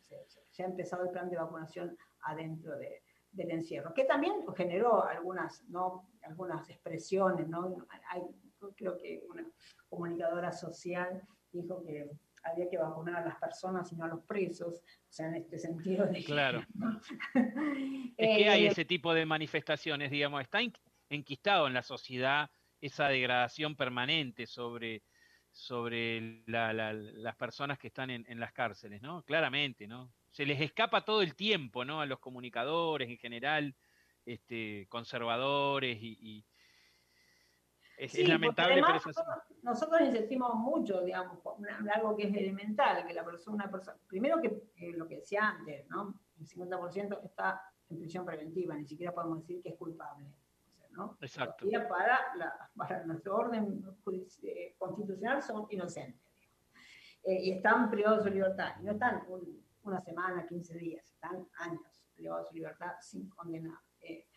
se, 0.51 0.63
ha 0.63 0.65
empezado 0.65 1.03
el 1.03 1.09
plan 1.09 1.29
de 1.29 1.37
vacunación 1.37 1.97
adentro 2.21 2.77
de, 2.77 3.01
del 3.31 3.51
encierro, 3.51 3.93
que 3.93 4.05
también 4.05 4.45
generó 4.55 5.03
algunas, 5.03 5.63
¿no? 5.69 6.09
algunas 6.23 6.69
expresiones, 6.69 7.47
¿no? 7.47 7.85
Hay, 8.09 8.21
creo 8.75 8.97
que 8.97 9.23
una 9.29 9.45
comunicadora 9.89 10.51
social 10.51 11.21
dijo 11.51 11.83
que 11.83 12.09
había 12.43 12.69
que 12.69 12.77
vacunar 12.77 13.23
a 13.23 13.25
las 13.25 13.35
personas 13.37 13.91
y 13.91 13.95
no 13.95 14.05
a 14.05 14.09
los 14.09 14.23
presos, 14.25 14.79
o 14.79 15.11
sea, 15.11 15.27
en 15.27 15.35
este 15.35 15.57
sentido 15.57 16.05
de... 16.05 16.23
Claro. 16.23 16.61
es 18.17 18.37
que 18.37 18.49
hay 18.49 18.65
eh, 18.65 18.67
ese 18.67 18.85
tipo 18.85 19.13
de 19.13 19.25
manifestaciones, 19.25 20.11
digamos, 20.11 20.41
está 20.41 20.59
enquistado 21.09 21.67
en 21.67 21.73
la 21.73 21.83
sociedad 21.83 22.49
esa 22.81 23.07
degradación 23.07 23.75
permanente 23.75 24.45
sobre, 24.45 25.03
sobre 25.53 26.43
las 26.47 27.35
personas 27.37 27.77
que 27.77 27.87
están 27.87 28.09
en, 28.09 28.39
las 28.39 28.51
cárceles, 28.51 29.01
¿no? 29.01 29.23
Claramente, 29.23 29.87
¿no? 29.87 30.11
Se 30.31 30.45
les 30.45 30.59
escapa 30.59 31.05
todo 31.05 31.21
el 31.21 31.35
tiempo, 31.35 31.85
¿no? 31.85 32.01
A 32.01 32.07
los 32.07 32.19
comunicadores 32.19 33.07
en 33.07 33.17
general, 33.17 33.75
este, 34.25 34.87
conservadores 34.89 35.97
y, 36.01 36.43
es, 37.97 38.27
lamentable, 38.27 38.81
pero 38.81 38.97
es 38.97 39.07
así. 39.07 39.21
Nosotros 39.61 40.01
insistimos 40.01 40.55
mucho, 40.55 41.01
digamos, 41.01 41.37
algo 41.93 42.17
que 42.17 42.23
es 42.23 42.35
elemental, 42.35 43.05
que 43.05 43.13
la 43.13 43.23
persona, 43.23 43.55
una 43.55 43.71
persona 43.71 43.97
primero 44.07 44.41
que 44.41 44.91
lo 44.97 45.07
que 45.07 45.17
decía 45.17 45.49
antes, 45.49 45.87
¿no? 45.87 46.19
El 46.39 46.47
50% 46.47 47.23
está 47.23 47.61
en 47.89 47.99
prisión 47.99 48.25
preventiva, 48.25 48.75
ni 48.75 48.87
siquiera 48.87 49.13
podemos 49.13 49.41
decir 49.41 49.61
que 49.61 49.69
es 49.69 49.75
culpable. 49.75 50.25
¿No? 50.93 51.17
Exacto. 51.21 51.65
Para, 51.89 52.35
la, 52.35 52.69
para 52.75 53.03
nuestro 53.05 53.35
orden 53.35 53.83
eh, 54.43 54.75
constitucional 54.77 55.41
son 55.41 55.67
inocentes. 55.69 56.21
Eh, 57.23 57.39
y 57.41 57.51
están 57.51 57.89
privados 57.89 58.23
de 58.23 58.29
su 58.29 58.35
libertad. 58.35 58.73
Y 58.79 58.83
no 58.83 58.91
están 58.91 59.23
una 59.83 60.01
semana, 60.01 60.45
15 60.45 60.77
días, 60.77 61.05
están 61.09 61.47
años 61.57 61.81
privados 62.15 62.45
de 62.45 62.49
su 62.49 62.55
libertad 62.55 62.93
sin 63.01 63.29
condenar. 63.29 63.79
Eh, 64.01 64.27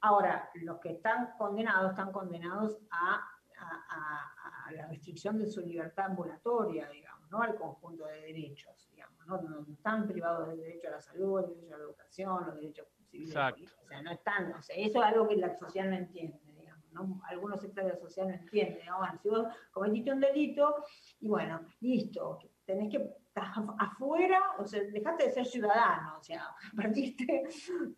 ahora, 0.00 0.50
los 0.54 0.78
que 0.80 0.92
están 0.92 1.32
condenados 1.36 1.90
están 1.90 2.12
condenados 2.12 2.78
a, 2.90 3.28
a, 3.58 4.66
a, 4.66 4.72
la 4.72 4.86
restricción 4.86 5.38
de 5.38 5.46
su 5.46 5.60
libertad 5.60 6.06
ambulatoria, 6.06 6.88
digamos, 6.88 7.30
no 7.30 7.42
al 7.42 7.54
conjunto 7.56 8.06
de 8.06 8.20
derechos, 8.20 8.88
digamos, 8.90 9.26
¿no? 9.26 9.40
no 9.42 9.72
están 9.72 10.06
privados 10.06 10.48
del 10.48 10.58
derecho 10.58 10.88
a 10.88 10.92
la 10.92 11.00
salud, 11.00 11.44
el 11.44 11.54
derecho 11.54 11.74
a 11.74 11.78
la 11.78 11.84
educación, 11.84 12.46
los 12.46 12.54
derechos 12.56 12.86
Exacto. 13.14 13.64
O 13.82 13.86
sea, 13.86 14.02
no 14.02 14.12
están, 14.12 14.52
o 14.52 14.62
sea, 14.62 14.76
eso 14.76 14.98
es 14.98 15.04
algo 15.04 15.28
que 15.28 15.36
la 15.36 15.56
sociedad 15.56 15.88
no 15.88 15.96
entiende, 15.96 16.38
digamos, 16.58 16.92
¿no? 16.92 17.20
Algunos 17.28 17.60
sectores 17.60 17.92
de 17.92 17.94
la 17.94 18.00
sociedad 18.00 18.28
no 18.28 18.34
entienden. 18.34 18.86
Bueno, 18.98 19.18
si 19.22 19.28
vos 19.28 19.46
cometiste 19.72 20.12
un 20.12 20.20
delito, 20.20 20.84
y 21.20 21.28
bueno, 21.28 21.60
listo, 21.80 22.38
tenés 22.64 22.90
que 22.90 23.14
estás 23.34 23.48
afuera, 23.78 24.40
o 24.58 24.64
sea, 24.64 24.80
dejaste 24.80 25.24
de 25.24 25.32
ser 25.32 25.44
ciudadano, 25.44 26.18
o 26.18 26.22
sea, 26.22 26.54
perdiste 26.76 27.42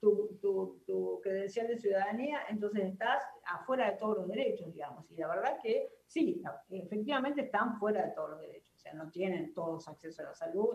tu, 0.00 0.38
tu, 0.40 0.82
tu, 0.87 1.20
credencial 1.23 1.68
de 1.68 1.76
ciudadanía, 1.76 2.40
entonces 2.49 2.85
estás 2.85 3.23
afuera 3.44 3.90
de 3.90 3.99
todos 3.99 4.16
los 4.16 4.28
derechos, 4.28 4.73
digamos. 4.73 5.11
Y 5.11 5.16
la 5.16 5.28
verdad 5.28 5.58
que 5.62 5.90
sí, 6.06 6.42
efectivamente 6.70 7.42
están 7.42 7.78
fuera 7.78 8.06
de 8.06 8.12
todos 8.12 8.30
los 8.30 8.40
derechos, 8.40 8.75
o 8.76 8.78
sea, 8.78 8.94
no 8.94 9.11
tienen 9.11 9.52
todos 9.52 9.87
acceso 9.88 10.23
a 10.23 10.26
la 10.26 10.35
salud, 10.35 10.75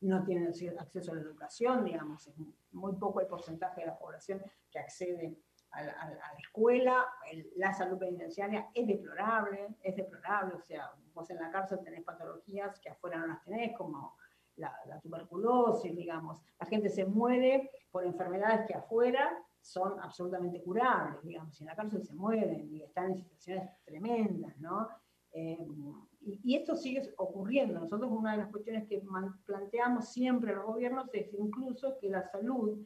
no 0.00 0.24
tienen 0.24 0.48
acceso 0.78 1.12
a 1.12 1.14
la 1.14 1.20
educación, 1.20 1.84
digamos, 1.84 2.26
es 2.26 2.34
muy 2.72 2.94
poco 2.94 3.20
el 3.20 3.26
porcentaje 3.26 3.80
de 3.80 3.86
la 3.88 3.98
población 3.98 4.42
que 4.70 4.78
accede 4.78 5.36
a 5.70 5.82
la, 5.82 6.34
escuela, 6.38 7.06
la 7.56 7.72
salud 7.74 7.98
penitenciaria 7.98 8.70
es 8.74 8.86
deplorable, 8.86 9.76
es 9.82 9.94
deplorable, 9.96 10.54
o 10.54 10.60
sea, 10.60 10.90
vos 11.12 11.28
en 11.30 11.36
la 11.36 11.50
cárcel 11.50 11.80
tenés 11.84 12.02
patologías 12.04 12.80
que 12.80 12.88
afuera 12.88 13.18
no 13.18 13.26
las 13.26 13.42
tenés, 13.44 13.76
como 13.76 14.16
la, 14.56 15.00
tuberculosis, 15.02 15.94
digamos, 15.94 16.42
la 16.58 16.66
gente 16.66 16.88
se 16.88 17.04
muere 17.04 17.70
por 17.90 18.04
enfermedades 18.04 18.66
que 18.66 18.74
afuera 18.74 19.30
son 19.60 20.00
absolutamente 20.00 20.62
curables, 20.62 21.22
digamos, 21.22 21.60
y 21.60 21.64
en 21.64 21.68
la 21.68 21.76
cárcel 21.76 22.02
se 22.02 22.14
mueren 22.14 22.66
y 22.72 22.82
están 22.82 23.10
en 23.10 23.16
situaciones 23.18 23.70
tremendas, 23.84 24.56
¿no? 24.58 24.88
Eh, 25.32 25.66
y, 26.20 26.40
y, 26.42 26.56
esto 26.56 26.74
sigue 26.74 27.02
ocurriendo. 27.16 27.80
Nosotros 27.80 28.10
una 28.10 28.32
de 28.32 28.38
las 28.38 28.50
cuestiones 28.50 28.88
que 28.88 29.02
planteamos 29.44 30.08
siempre 30.08 30.52
a 30.52 30.56
los 30.56 30.66
gobiernos 30.66 31.08
es 31.12 31.32
incluso 31.34 31.98
que 32.00 32.08
la 32.08 32.22
salud 32.22 32.78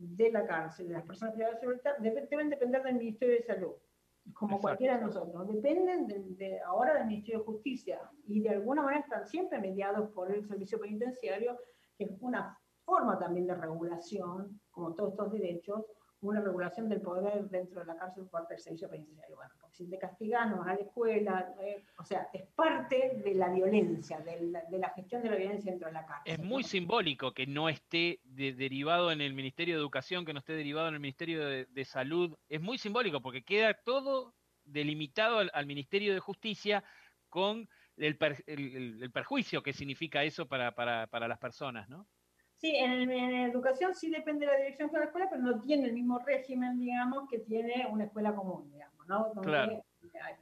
de 0.00 0.32
la 0.32 0.46
cárcel, 0.46 0.88
de 0.88 0.94
las 0.94 1.04
personas 1.04 1.34
privadas 1.34 1.60
de 1.60 1.66
libertad, 1.66 1.92
deben 1.98 2.48
depender 2.48 2.82
del 2.82 2.96
Ministerio 2.96 3.34
de 3.34 3.42
Salud, 3.42 3.72
como 4.32 4.58
cualquiera 4.58 4.96
de 4.96 5.04
nosotros. 5.04 5.46
Dependen 5.46 6.36
de, 6.36 6.60
ahora 6.60 6.94
del 6.94 7.06
Ministerio 7.06 7.40
de 7.40 7.44
Justicia 7.44 8.00
y 8.26 8.40
de 8.40 8.50
alguna 8.50 8.82
manera 8.82 9.02
están 9.02 9.26
siempre 9.26 9.60
mediados 9.60 10.10
por 10.10 10.32
el 10.32 10.46
servicio 10.46 10.80
penitenciario, 10.80 11.58
que 11.98 12.04
es 12.04 12.10
una 12.20 12.58
forma 12.84 13.18
también 13.18 13.46
de 13.46 13.54
regulación, 13.54 14.60
como 14.70 14.94
todos 14.94 15.10
estos 15.10 15.32
derechos, 15.32 15.84
una 16.22 16.40
regulación 16.40 16.88
del 16.88 17.00
poder 17.00 17.48
dentro 17.48 17.80
de 17.80 17.86
la 17.86 17.96
cárcel 17.96 18.26
por 18.26 18.46
servicio 18.58 18.90
penitenciario. 18.90 19.36
Bueno, 19.36 19.52
porque 19.60 19.76
si 19.76 19.88
te 19.88 19.98
castigan, 19.98 20.50
no 20.50 20.58
vas 20.58 20.68
a 20.68 20.74
la 20.74 20.80
escuela, 20.80 21.54
eh, 21.60 21.84
o 21.98 22.04
sea, 22.04 22.28
es 22.32 22.46
parte 22.54 23.20
de 23.24 23.34
la 23.34 23.48
violencia, 23.48 24.20
de 24.20 24.52
la, 24.78 24.90
gestión 24.90 25.22
de 25.22 25.30
la 25.30 25.36
violencia 25.36 25.70
dentro 25.70 25.88
de 25.88 25.94
la 25.94 26.06
cárcel. 26.06 26.34
Es 26.34 26.38
muy 26.38 26.62
simbólico 26.62 27.32
que 27.32 27.46
no 27.46 27.68
esté 27.68 28.20
derivado 28.24 29.10
en 29.10 29.20
el 29.20 29.32
Ministerio 29.32 29.74
de 29.74 29.80
Educación, 29.80 30.24
que 30.24 30.34
no 30.34 30.40
esté 30.40 30.52
derivado 30.52 30.88
en 30.88 30.94
el 30.94 31.00
Ministerio 31.00 31.46
de, 31.46 31.84
Salud. 31.84 32.36
Es 32.48 32.60
muy 32.60 32.76
simbólico 32.76 33.20
porque 33.20 33.42
queda 33.42 33.72
todo 33.74 34.34
delimitado 34.64 35.38
al, 35.38 35.66
Ministerio 35.66 36.12
de 36.12 36.20
Justicia 36.20 36.84
con 37.30 37.68
el, 37.96 38.18
perjuicio 38.18 39.62
que 39.62 39.72
significa 39.72 40.22
eso 40.22 40.46
para, 40.46 40.74
para, 40.74 41.06
para 41.06 41.26
las 41.26 41.38
personas, 41.38 41.88
¿no? 41.88 42.06
Sí, 42.60 42.76
en, 42.76 43.10
educación 43.10 43.94
sí 43.94 44.10
depende 44.10 44.44
de 44.44 44.52
la 44.52 44.58
dirección 44.58 44.90
de 44.90 44.98
la 44.98 45.04
escuela, 45.06 45.28
pero 45.30 45.40
no 45.40 45.58
tiene 45.62 45.86
el 45.86 45.94
mismo 45.94 46.18
régimen, 46.18 46.78
digamos, 46.78 47.26
que 47.26 47.38
tiene 47.38 47.86
una 47.90 48.04
escuela 48.04 48.34
común, 48.34 48.70
digamos, 48.70 49.06
¿no? 49.08 49.32
Donde 49.34 49.50
claro. 49.50 49.82
hay, 50.22 50.34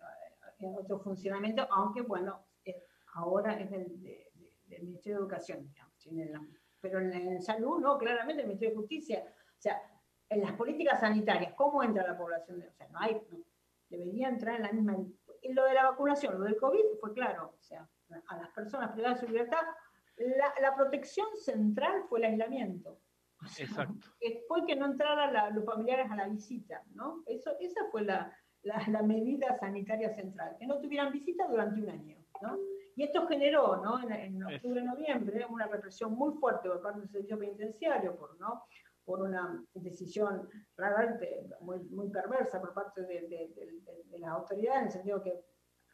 otro 0.77 0.99
funcionamiento, 0.99 1.65
aunque, 1.71 2.01
bueno, 2.01 2.45
ahora 3.15 3.55
es 3.61 3.71
del, 3.71 3.87
Ministerio 4.83 5.19
de 5.19 5.23
Educación, 5.23 5.69
digamos. 5.69 5.95
pero 6.81 6.99
en, 6.99 7.41
salud, 7.41 7.79
no, 7.81 7.97
claramente 7.97 8.43
el 8.43 8.49
Ministerio 8.49 8.75
de 8.75 8.81
Justicia. 8.81 9.25
O 9.57 9.61
sea, 9.61 9.81
en 10.29 10.41
las 10.41 10.53
políticas 10.55 10.99
sanitarias, 10.99 11.55
¿cómo 11.55 11.85
entra 11.85 12.05
la 12.05 12.19
población? 12.19 12.65
O 12.69 12.73
sea, 12.73 12.89
no 12.89 12.99
hay, 12.99 13.21
debería 13.89 14.29
entrar 14.29 14.57
en 14.57 14.63
la 14.63 14.73
misma... 14.73 14.97
Lo 15.51 15.65
de 15.65 15.75
la 15.75 15.91
vacunación, 15.91 16.37
lo 16.37 16.47
del 16.47 16.57
COVID 16.57 16.99
fue 17.01 17.13
claro, 17.13 17.55
o 17.57 17.63
sea, 17.63 17.89
a 18.27 18.37
las 18.37 18.51
personas 18.51 18.91
privadas 18.91 19.21
de 19.21 19.27
su 19.27 19.33
libertad 19.33 19.63
la, 20.19 20.75
protección 20.75 21.27
central 21.37 22.05
fue 22.09 22.21
el 22.21 22.27
aislamiento. 22.27 23.01
Exacto. 23.59 24.09
Fue 24.49 24.67
que 24.67 24.77
no 24.77 24.87
entraran 24.87 25.55
los 25.55 25.65
familiares 25.65 26.11
a 26.11 26.17
la 26.17 26.29
visita, 26.29 26.83
¿no? 26.95 27.23
Eso, 27.27 27.53
esa 27.61 27.85
fue 27.91 28.03
la, 28.03 28.37
la, 28.63 29.03
medida 29.03 29.57
sanitaria 29.59 30.11
central, 30.11 30.57
que 30.59 30.67
no 30.67 30.81
tuvieran 30.81 31.13
visita 31.13 31.47
durante 31.47 31.81
un 31.81 31.91
año, 31.91 32.17
¿no? 32.43 32.59
Y 32.97 33.05
esto 33.05 33.27
generó, 33.29 33.77
¿no? 33.77 34.01
En, 34.11 34.43
octubre, 34.43 34.83
noviembre, 34.83 35.47
una 35.49 35.69
represión 35.69 36.15
muy 36.15 36.35
fuerte 36.35 36.69
por 36.69 36.83
parte 36.83 37.01
del 37.01 37.11
servicio 37.11 37.39
penitenciario, 37.39 38.17
por, 38.17 38.39
¿no? 38.41 38.65
por 39.05 39.23
una 39.23 39.65
decisión 39.73 40.51
realmente 40.77 41.49
muy, 41.61 41.79
muy 41.85 42.11
perversa 42.11 42.61
por 42.61 42.75
parte 42.75 43.03
de, 43.03 43.23
de, 43.29 44.05
de 44.05 44.19
las 44.19 44.31
autoridades, 44.33 44.81
en 44.81 44.87
el 44.87 44.93
sentido 44.93 45.23
que 45.23 45.41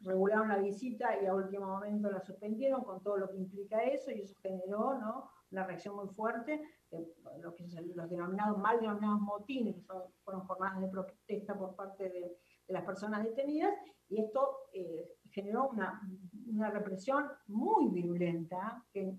regularon 0.04 0.48
la 0.48 0.58
visita 0.58 1.20
y 1.20 1.26
a 1.26 1.34
último 1.34 1.66
momento 1.66 2.10
la 2.10 2.20
suspendieron 2.20 2.84
con 2.84 3.02
todo 3.02 3.16
lo 3.16 3.30
que 3.30 3.38
implica 3.38 3.82
eso 3.82 4.10
y 4.10 4.20
eso 4.20 4.34
generó 4.42 4.98
¿no? 4.98 5.30
una 5.50 5.64
reacción 5.64 5.96
muy 5.96 6.08
fuerte, 6.08 6.60
lo 7.40 7.54
que 7.54 7.64
los 7.94 8.10
denominados, 8.10 8.58
mal 8.58 8.80
denominados 8.80 9.20
motines, 9.20 9.76
que 9.76 9.82
fueron 10.24 10.46
jornadas 10.46 10.80
de 10.80 10.88
protesta 10.88 11.56
por 11.56 11.74
parte 11.74 12.08
de, 12.08 12.36
las 12.68 12.84
personas 12.84 13.22
detenidas, 13.22 13.74
y 14.08 14.22
esto 14.22 14.56
eh, 14.72 15.18
generó 15.30 15.68
una, 15.68 16.00
una, 16.46 16.70
represión 16.70 17.26
muy 17.46 17.90
violenta 17.90 18.82
que, 18.90 19.14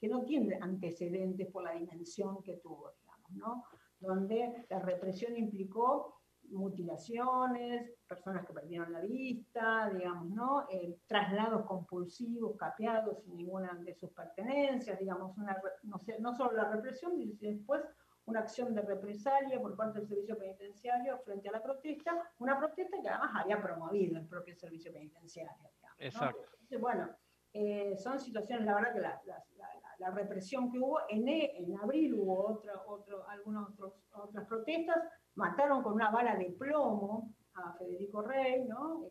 que, 0.00 0.08
no 0.08 0.24
tiene 0.24 0.58
antecedentes 0.58 1.50
por 1.50 1.64
la 1.64 1.72
dimensión 1.72 2.42
que 2.42 2.54
tuvo, 2.56 2.90
digamos, 2.98 3.30
¿no? 3.32 3.64
donde 4.00 4.64
la 4.70 4.78
represión 4.78 5.36
implicó 5.36 6.17
mutilaciones, 6.50 7.90
personas 8.06 8.46
que 8.46 8.52
perdieron 8.52 8.92
la 8.92 9.00
vista, 9.00 9.90
digamos, 9.90 10.30
¿no? 10.30 10.66
Eh, 10.70 10.98
traslados 11.06 11.64
compulsivos, 11.66 12.56
capeados 12.56 13.22
sin 13.22 13.36
ninguna 13.36 13.74
de 13.74 13.94
sus 13.94 14.10
pertenencias, 14.10 14.98
digamos, 14.98 15.36
una, 15.36 15.60
no, 15.82 15.98
sé, 15.98 16.18
no 16.20 16.34
solo 16.34 16.52
la 16.52 16.70
represión, 16.70 17.16
sino 17.16 17.34
después 17.40 17.82
una 18.26 18.40
acción 18.40 18.74
de 18.74 18.82
represalia 18.82 19.60
por 19.60 19.74
parte 19.74 20.00
del 20.00 20.08
servicio 20.08 20.38
penitenciario 20.38 21.18
frente 21.18 21.48
a 21.48 21.52
la 21.52 21.62
protesta, 21.62 22.30
una 22.38 22.58
protesta 22.58 23.00
que 23.00 23.08
además 23.08 23.30
había 23.34 23.60
promovido 23.60 24.18
el 24.18 24.26
propio 24.26 24.54
servicio 24.54 24.92
penitenciario. 24.92 25.70
Exacto. 25.98 26.38
bueno, 26.78 27.08
eh, 27.52 27.96
son 27.96 28.20
situaciones, 28.20 28.66
la 28.66 28.74
verdad 28.74 28.92
que 28.92 29.00
la, 29.00 29.20
la, 29.24 29.44
la, 29.56 29.77
represión 30.10 30.70
que 30.70 30.78
hubo, 30.78 31.00
en, 31.08 31.28
en 31.28 31.76
abril 31.78 32.14
hubo 32.14 32.52
otra, 32.52 32.82
otro, 32.86 33.28
algunas 33.28 33.68
otras 34.12 34.46
protestas, 34.46 34.96
mataron 35.34 35.82
con 35.82 35.94
una 35.94 36.10
bala 36.10 36.36
de 36.36 36.50
plomo 36.58 37.34
a 37.54 37.72
Federico 37.74 38.22
Rey, 38.22 38.64
¿no? 38.64 39.06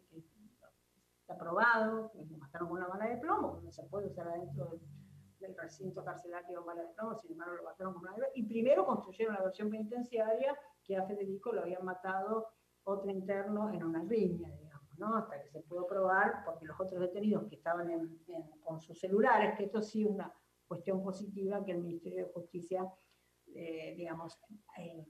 Está 1.21 1.38
probado, 1.38 2.12
lo 2.13 2.38
mataron 2.38 2.69
con 2.69 2.78
una 2.78 2.88
bala 2.88 3.08
de 3.08 3.17
plomo, 3.17 3.60
no 3.62 3.71
se 3.71 3.84
puede 3.84 4.08
usar 4.08 4.30
adentro 4.30 4.80
del, 5.39 5.56
recinto 5.58 6.04
carcelario 6.04 6.63
bala 6.63 6.84
de 6.84 6.93
plomo, 6.95 7.15
sin 7.15 7.34
embargo 7.34 7.56
lo 7.56 7.63
mataron 7.63 7.93
con 7.93 8.04
una 8.04 8.12
bala 8.12 8.28
Y 8.34 8.43
primero 8.47 8.86
construyeron 8.86 9.36
la 9.36 9.43
versión 9.43 9.69
penitenciaria 9.69 10.58
que 10.84 10.97
a 10.97 11.06
Federico 11.06 11.52
lo 11.52 11.62
habían 11.62 11.84
matado 11.84 12.47
otro 12.84 13.12
interno 13.12 13.73
en 13.73 13.84
una 13.84 14.04
riña, 14.04 14.50
digamos, 14.56 14.97
¿no? 14.97 15.17
Hasta 15.17 15.41
que 15.41 15.50
se 15.50 15.60
pudo 15.62 15.86
probar, 15.86 16.43
porque 16.45 16.65
los 16.65 16.80
otros 16.80 17.02
detenidos 17.02 17.47
que 17.50 17.56
estaban 17.56 17.89
con 18.63 18.80
sus 18.80 18.97
celulares, 18.97 19.58
que 19.58 19.65
esto 19.65 19.82
sí 19.82 20.06
una 20.06 20.34
cuestión 20.67 21.03
positiva 21.03 21.63
que 21.63 21.71
el 21.71 21.84
Ministerio 21.84 22.25
de 22.25 22.32
Justicia, 22.32 22.91
eh, 23.53 23.93
digamos, 23.97 24.38
eh, 24.77 25.06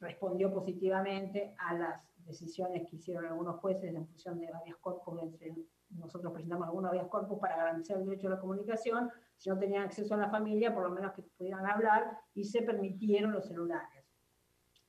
respondió 0.00 0.52
positivamente 0.52 1.54
a 1.58 1.74
las 1.74 2.24
decisiones 2.24 2.88
que 2.88 2.96
hicieron 2.96 3.26
algunos 3.26 3.56
jueces 3.56 3.94
en 3.94 4.06
función 4.06 4.38
de 4.40 4.50
varias 4.50 4.76
corpus, 4.76 5.22
entre 5.22 5.54
nosotros 5.90 6.32
presentamos 6.32 6.68
algunos 6.68 6.90
varias 6.90 7.08
corpus 7.08 7.38
para 7.38 7.56
garantizar 7.56 7.98
el 7.98 8.06
derecho 8.06 8.28
a 8.28 8.32
la 8.32 8.40
comunicación, 8.40 9.10
si 9.36 9.50
no 9.50 9.58
tenían 9.58 9.84
acceso 9.84 10.14
a 10.14 10.18
la 10.18 10.30
familia, 10.30 10.72
por 10.74 10.84
lo 10.84 10.90
menos 10.90 11.12
que 11.12 11.22
pudieran 11.22 11.66
hablar, 11.66 12.18
y 12.34 12.44
se 12.44 12.62
permitieron 12.62 13.32
los 13.32 13.46
celulares. 13.46 14.04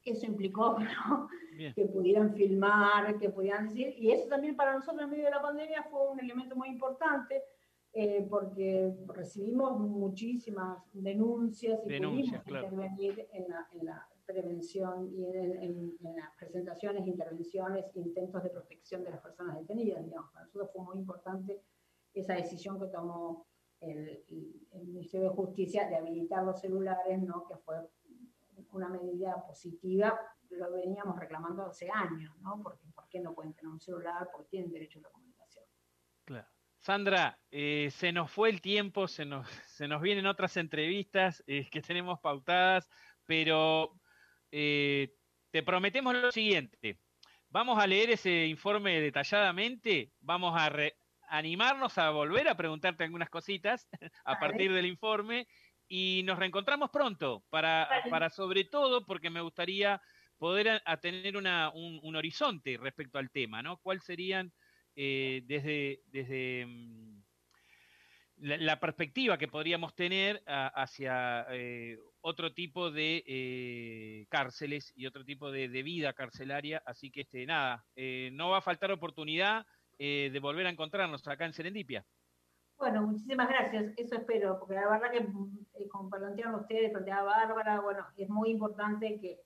Eso 0.04 0.26
implicó 0.26 0.78
que 1.76 1.86
pudieran 1.86 2.34
filmar, 2.34 3.18
que 3.18 3.30
pudieran 3.30 3.68
decir, 3.68 3.94
y 3.98 4.12
eso 4.12 4.28
también 4.28 4.56
para 4.56 4.74
nosotros 4.74 5.04
en 5.04 5.10
medio 5.10 5.26
de 5.26 5.32
la 5.32 5.42
pandemia 5.42 5.84
fue 5.84 6.12
un 6.12 6.20
elemento 6.20 6.56
muy 6.56 6.70
importante, 6.70 7.44
eh, 7.94 8.26
porque 8.30 8.94
recibimos 9.08 9.80
muchísimas 9.80 10.84
denuncias 10.94 11.80
y 11.86 12.00
pudimos 12.00 12.28
intervenir 12.28 13.28
en 13.34 13.86
la 13.86 14.08
prevención 14.32 15.12
y 15.14 15.26
en, 15.26 16.16
las 16.16 16.32
presentaciones, 16.38 17.06
intervenciones, 17.08 17.86
intentos 17.96 18.44
de 18.44 18.50
protección 18.50 19.04
de 19.04 19.12
las 19.12 19.22
personas 19.22 19.58
detenidas. 19.58 20.04
Digamos. 20.06 20.32
Para 20.32 20.46
nosotros 20.46 20.70
fue 20.74 20.84
muy 20.84 20.98
importante 20.98 21.62
esa 22.14 22.34
decisión 22.34 22.80
que 22.80 22.88
tomó 22.88 23.48
el, 23.80 24.24
Ministerio 24.84 25.30
de 25.30 25.36
Justicia 25.36 25.88
de 25.88 25.96
habilitar 25.96 26.44
los 26.44 26.60
celulares, 26.60 27.22
¿no? 27.22 27.48
que 27.48 27.56
fue 27.58 27.76
una 28.74 28.90
medida 28.90 29.44
positiva, 29.46 30.20
lo 30.50 30.72
veníamos 30.72 31.18
reclamando 31.18 31.64
hace 31.66 31.90
años, 31.90 32.36
¿no? 32.42 32.62
porque 32.62 32.86
¿por 32.94 33.08
qué 33.10 33.20
no 33.20 33.34
pueden 33.34 33.54
tener 33.54 33.72
un 33.72 33.80
celular? 33.80 34.30
Porque 34.32 34.50
tienen 34.50 34.72
derecho 34.72 35.00
a 35.00 35.04
la 35.04 35.10
comunicación. 35.10 35.66
Claro. 36.26 36.48
Sandra, 36.82 37.38
eh, 37.52 37.90
se 37.92 38.12
nos 38.12 38.32
fue 38.32 38.50
el 38.50 38.60
tiempo, 38.60 39.08
se 39.08 39.24
nos, 39.24 39.48
se 39.68 39.88
nos 39.88 40.02
vienen 40.02 40.26
otras 40.26 40.58
entrevistas 40.58 41.44
eh, 41.46 41.70
que 41.70 41.82
tenemos 41.82 42.20
pautadas, 42.20 42.90
pero 43.26 43.94
eh, 44.52 45.14
te 45.52 45.62
prometemos 45.62 46.16
lo 46.16 46.32
siguiente. 46.32 47.00
Vamos 47.50 47.78
a 47.78 47.86
leer 47.86 48.10
ese 48.10 48.48
informe 48.48 49.00
detalladamente, 49.00 50.12
vamos 50.22 50.60
a 50.60 50.72
animarnos 51.30 51.98
a 51.98 52.10
volver 52.10 52.48
a 52.50 52.58
preguntarte 52.58 53.04
algunas 53.04 53.30
cositas 53.30 53.88
a 54.26 54.40
partir 54.40 54.74
del 54.74 54.88
informe 54.88 55.48
y 55.88 56.24
nos 56.26 56.40
reencontramos 56.40 56.90
pronto 56.90 57.44
para, 57.50 57.88
para 58.10 58.30
sobre 58.30 58.64
todo 58.64 59.06
porque 59.06 59.30
me 59.30 59.42
gustaría 59.42 60.02
poder 60.38 60.82
a, 60.84 60.98
tener 60.98 61.38
una, 61.38 61.70
un, 61.70 62.16
horizonte 62.16 62.78
respecto 62.78 63.20
al 63.20 63.30
tema, 63.30 63.62
¿no? 63.62 63.78
¿Cuáles 63.78 64.04
serían 64.04 64.52
eh, 64.96 65.44
desde, 65.48 66.02
desde 66.08 66.66
mm, 66.66 67.22
la, 68.38 68.80
perspectiva 68.80 69.38
que 69.38 69.48
podríamos 69.48 69.96
tener 69.96 70.42
hacia 70.46 71.46
eh, 71.52 71.98
otro 72.22 72.54
tipo 72.54 72.92
de 72.92 73.24
eh, 73.26 74.26
cárceles 74.30 74.92
y 74.96 75.06
otro 75.06 75.24
tipo 75.24 75.52
de, 75.52 75.68
vida 75.68 76.14
carcelaria? 76.14 76.82
Así 76.86 77.12
que 77.12 77.22
este, 77.22 77.46
nada, 77.46 77.86
no 78.32 78.50
va 78.50 78.58
a 78.58 78.62
faltar 78.62 78.92
oportunidad 78.92 79.66
de 79.98 80.40
volver 80.42 80.66
a 80.66 80.72
encontrarnos 80.72 81.28
acá 81.28 81.46
en 81.46 81.54
Serendipia. 81.54 82.04
Bueno, 82.82 83.04
muchísimas 83.04 83.48
gracias, 83.48 83.94
eso 83.96 84.16
espero, 84.16 84.58
porque 84.58 84.74
la 84.74 84.90
verdad 84.90 85.12
que 85.12 85.88
como 85.88 86.10
plantearon 86.10 86.56
ustedes, 86.56 86.90
planteaba 86.90 87.26
Bárbara, 87.26 87.80
bueno, 87.80 88.08
es 88.18 88.28
muy 88.28 88.50
importante 88.50 89.20
que 89.22 89.40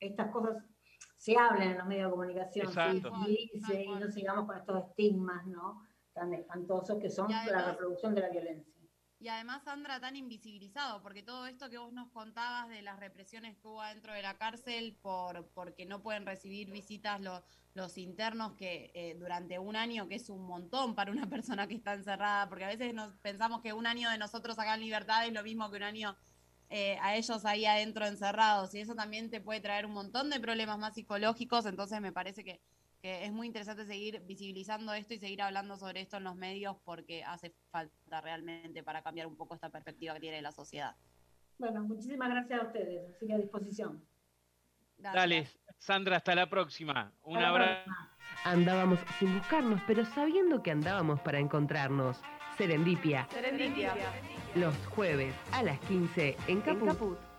estas 0.00 0.32
cosas 0.32 0.56
se 1.20 1.36
hablen 1.36 1.72
en 1.72 1.78
los 1.78 1.86
medios 1.86 2.06
de 2.06 2.10
comunicación 2.12 2.72
¿sí? 2.72 3.50
y, 3.52 3.88
no 3.88 4.10
sigamos 4.10 4.46
con 4.46 4.56
estos 4.56 4.84
estigmas 4.86 5.46
¿no? 5.46 5.86
tan 6.14 6.32
espantosos 6.32 6.98
que 6.98 7.10
son 7.10 7.30
la 7.30 7.72
reproducción 7.72 8.14
de 8.14 8.22
la 8.22 8.30
violencia. 8.30 8.72
Y 9.18 9.28
además, 9.28 9.62
Sandra, 9.64 10.00
tan 10.00 10.16
invisibilizado, 10.16 11.02
porque 11.02 11.22
todo 11.22 11.46
esto 11.46 11.68
que 11.68 11.76
vos 11.76 11.92
nos 11.92 12.08
contabas 12.08 12.70
de 12.70 12.80
las 12.80 12.98
represiones 12.98 13.54
que 13.58 13.68
hubo 13.68 13.82
dentro 13.82 14.14
de 14.14 14.22
la 14.22 14.38
cárcel 14.38 14.96
por 15.02 15.46
porque 15.48 15.84
no 15.84 16.00
pueden 16.00 16.24
recibir 16.24 16.70
visitas 16.70 17.20
los, 17.20 17.42
los 17.74 17.98
internos 17.98 18.54
que 18.54 18.90
eh, 18.94 19.14
durante 19.18 19.58
un 19.58 19.76
año, 19.76 20.08
que 20.08 20.14
es 20.14 20.30
un 20.30 20.46
montón 20.46 20.94
para 20.94 21.12
una 21.12 21.26
persona 21.28 21.66
que 21.66 21.74
está 21.74 21.92
encerrada, 21.92 22.48
porque 22.48 22.64
a 22.64 22.68
veces 22.68 22.94
nos 22.94 23.14
pensamos 23.18 23.60
que 23.60 23.74
un 23.74 23.86
año 23.86 24.08
de 24.08 24.16
nosotros 24.16 24.58
acá 24.58 24.72
en 24.72 24.80
libertad 24.80 25.26
es 25.26 25.34
lo 25.34 25.42
mismo 25.42 25.70
que 25.70 25.76
un 25.76 25.82
año 25.82 26.16
eh, 26.72 26.96
a 27.02 27.16
ellos 27.16 27.44
ahí 27.44 27.66
adentro 27.66 28.06
encerrados 28.06 28.72
y 28.76 28.80
eso 28.80 28.94
también 28.94 29.28
te 29.28 29.40
puede 29.40 29.60
traer 29.60 29.86
un 29.86 29.92
montón 29.92 30.30
de 30.30 30.38
problemas 30.38 30.78
más 30.78 30.94
psicológicos, 30.94 31.66
entonces 31.66 32.00
me 32.00 32.12
parece 32.12 32.44
que, 32.44 32.60
es 33.02 33.32
muy 33.32 33.46
interesante 33.46 33.86
seguir 33.86 34.20
visibilizando 34.26 34.92
esto 34.92 35.14
y 35.14 35.18
seguir 35.18 35.40
hablando 35.40 35.78
sobre 35.78 36.02
esto 36.02 36.18
en 36.18 36.24
los 36.24 36.36
medios 36.36 36.76
porque 36.84 37.24
hace 37.24 37.54
falta 37.70 38.20
realmente 38.20 38.82
para 38.82 39.02
cambiar 39.02 39.26
un 39.26 39.36
poco 39.36 39.54
esta 39.54 39.70
perspectiva 39.70 40.12
que 40.14 40.20
tiene 40.20 40.42
la 40.42 40.52
sociedad. 40.52 40.94
Bueno, 41.58 41.82
muchísimas 41.82 42.28
gracias 42.28 42.60
a 42.60 42.66
ustedes, 42.66 43.16
así 43.16 43.26
que 43.26 43.32
a 43.32 43.38
disposición. 43.38 44.04
Dale, 44.98 45.48
Sandra, 45.78 46.18
hasta 46.18 46.34
la 46.34 46.50
próxima. 46.50 47.10
Un 47.22 47.38
abrazo. 47.38 47.90
Andábamos 48.44 49.00
sin 49.18 49.34
buscarnos, 49.38 49.80
pero 49.86 50.04
sabiendo 50.04 50.62
que 50.62 50.70
andábamos 50.70 51.20
para 51.20 51.38
encontrarnos. 51.38 52.20
Serendipia. 52.60 53.26
Serendipia. 53.32 53.94
Los 54.54 54.74
jueves 54.94 55.34
a 55.50 55.62
las 55.62 55.78
15 55.80 56.36
en 56.46 56.60
Caput. 56.60 57.29